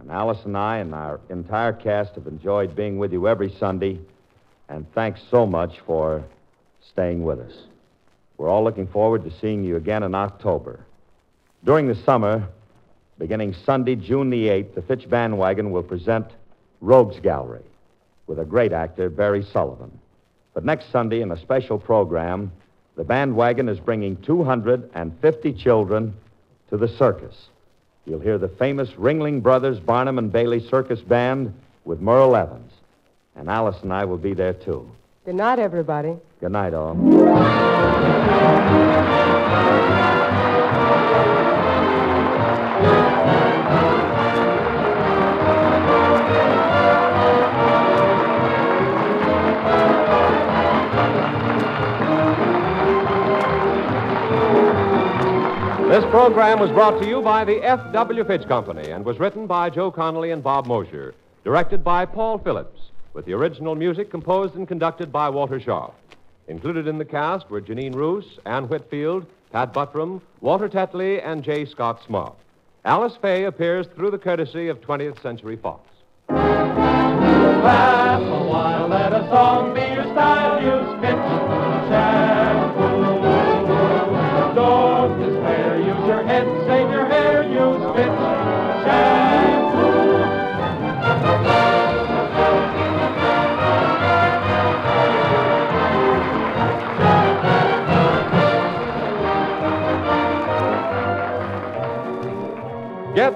And 0.00 0.10
Alice 0.10 0.44
and 0.44 0.56
I 0.56 0.78
and 0.78 0.94
our 0.94 1.20
entire 1.28 1.74
cast 1.74 2.14
have 2.14 2.26
enjoyed 2.26 2.74
being 2.74 2.98
with 2.98 3.12
you 3.12 3.28
every 3.28 3.50
Sunday. 3.50 4.00
And 4.68 4.90
thanks 4.94 5.20
so 5.30 5.46
much 5.46 5.78
for 5.86 6.24
staying 6.90 7.22
with 7.22 7.38
us. 7.40 7.52
We're 8.38 8.48
all 8.48 8.64
looking 8.64 8.86
forward 8.86 9.24
to 9.24 9.30
seeing 9.40 9.62
you 9.62 9.76
again 9.76 10.02
in 10.02 10.14
October. 10.14 10.80
During 11.64 11.86
the 11.86 11.94
summer, 11.94 12.48
beginning 13.18 13.54
Sunday, 13.66 13.94
June 13.94 14.30
the 14.30 14.46
8th, 14.46 14.74
the 14.74 14.82
Fitch 14.82 15.08
Bandwagon 15.08 15.70
will 15.70 15.82
present 15.82 16.26
Rogues 16.80 17.20
Gallery 17.20 17.64
with 18.26 18.38
a 18.38 18.44
great 18.44 18.72
actor, 18.72 19.10
Barry 19.10 19.42
Sullivan. 19.42 19.90
But 20.54 20.64
next 20.64 20.90
Sunday, 20.90 21.20
in 21.20 21.30
a 21.30 21.36
special 21.36 21.78
program, 21.78 22.50
the 22.96 23.04
bandwagon 23.04 23.68
is 23.68 23.78
bringing 23.78 24.16
250 24.22 25.52
children 25.52 26.14
to 26.70 26.78
the 26.78 26.88
circus. 26.88 27.48
You'll 28.10 28.18
hear 28.18 28.38
the 28.38 28.48
famous 28.48 28.90
Ringling 28.94 29.40
Brothers 29.40 29.78
Barnum 29.78 30.18
and 30.18 30.32
Bailey 30.32 30.58
Circus 30.68 31.00
Band 31.00 31.54
with 31.84 32.00
Merle 32.00 32.34
Evans. 32.34 32.72
And 33.36 33.48
Alice 33.48 33.76
and 33.84 33.92
I 33.92 34.04
will 34.04 34.16
be 34.16 34.34
there, 34.34 34.52
too. 34.52 34.90
Good 35.24 35.36
night, 35.36 35.60
everybody. 35.60 36.16
Good 36.40 36.50
night, 36.50 36.74
all. 36.74 36.96
This 56.00 56.08
program 56.10 56.58
was 56.58 56.70
brought 56.70 56.98
to 57.02 57.06
you 57.06 57.20
by 57.20 57.44
the 57.44 57.62
F.W. 57.62 58.24
Fitch 58.24 58.48
Company 58.48 58.90
and 58.90 59.04
was 59.04 59.20
written 59.20 59.46
by 59.46 59.68
Joe 59.68 59.90
Connelly 59.90 60.30
and 60.30 60.42
Bob 60.42 60.64
Mosher, 60.64 61.14
directed 61.44 61.84
by 61.84 62.06
Paul 62.06 62.38
Phillips, 62.38 62.80
with 63.12 63.26
the 63.26 63.34
original 63.34 63.74
music 63.74 64.10
composed 64.10 64.54
and 64.54 64.66
conducted 64.66 65.12
by 65.12 65.28
Walter 65.28 65.60
Scharf. 65.60 65.92
Included 66.48 66.86
in 66.86 66.96
the 66.96 67.04
cast 67.04 67.50
were 67.50 67.60
Jeanine 67.60 67.94
Roose, 67.94 68.38
Ann 68.46 68.66
Whitfield, 68.66 69.26
Pat 69.52 69.74
Buttram, 69.74 70.22
Walter 70.40 70.70
Tetley, 70.70 71.20
and 71.22 71.44
J. 71.44 71.66
Scott 71.66 72.00
Smart. 72.06 72.34
Alice 72.86 73.18
Faye 73.20 73.44
appears 73.44 73.86
through 73.94 74.10
the 74.10 74.16
courtesy 74.16 74.68
of 74.68 74.80
20th 74.80 75.20
Century 75.20 75.56
Fox. 75.56 75.86
Laugh 76.30 78.22
a 78.22 78.48
while, 78.48 78.88
let 78.88 79.12
a 79.12 79.28
song 79.28 79.74
be 79.74 79.82
your 79.82 80.04
style. 80.14 80.89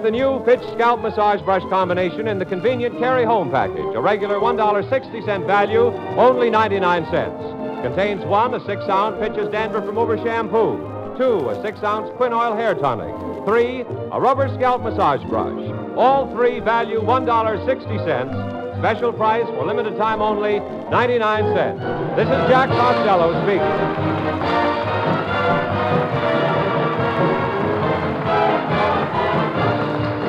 The 0.04 0.10
new 0.10 0.44
Fitch 0.44 0.60
Scalp 0.74 1.00
Massage 1.00 1.40
Brush 1.40 1.62
combination 1.70 2.28
in 2.28 2.38
the 2.38 2.44
convenient 2.44 2.98
carry 2.98 3.24
home 3.24 3.50
package. 3.50 3.94
A 3.94 4.00
regular 4.02 4.34
$1.60 4.38 5.46
value, 5.46 5.86
only 6.18 6.50
99 6.50 7.06
cents. 7.10 7.42
Contains 7.82 8.22
one, 8.26 8.52
a 8.52 8.60
six 8.66 8.82
ounce 8.86 9.18
Fitch's 9.18 9.48
Dandruff 9.50 9.86
Remover 9.86 10.18
shampoo. 10.18 10.76
Two, 11.16 11.48
a 11.48 11.62
six 11.62 11.82
ounce 11.82 12.10
Quin 12.18 12.34
Oil 12.34 12.54
hair 12.54 12.74
tonic. 12.74 13.14
Three, 13.46 13.80
a 14.12 14.20
rubber 14.20 14.54
scalp 14.54 14.82
massage 14.82 15.24
brush. 15.24 15.72
All 15.96 16.30
three 16.34 16.60
value 16.60 17.00
$1.60. 17.00 18.78
Special 18.80 19.10
price 19.10 19.46
for 19.46 19.64
limited 19.64 19.96
time 19.96 20.20
only, 20.20 20.60
99 20.90 21.56
cents. 21.56 21.80
This 22.14 22.28
is 22.28 22.50
Jack 22.50 22.68
Costello 22.68 23.32
speaking. 23.44 24.04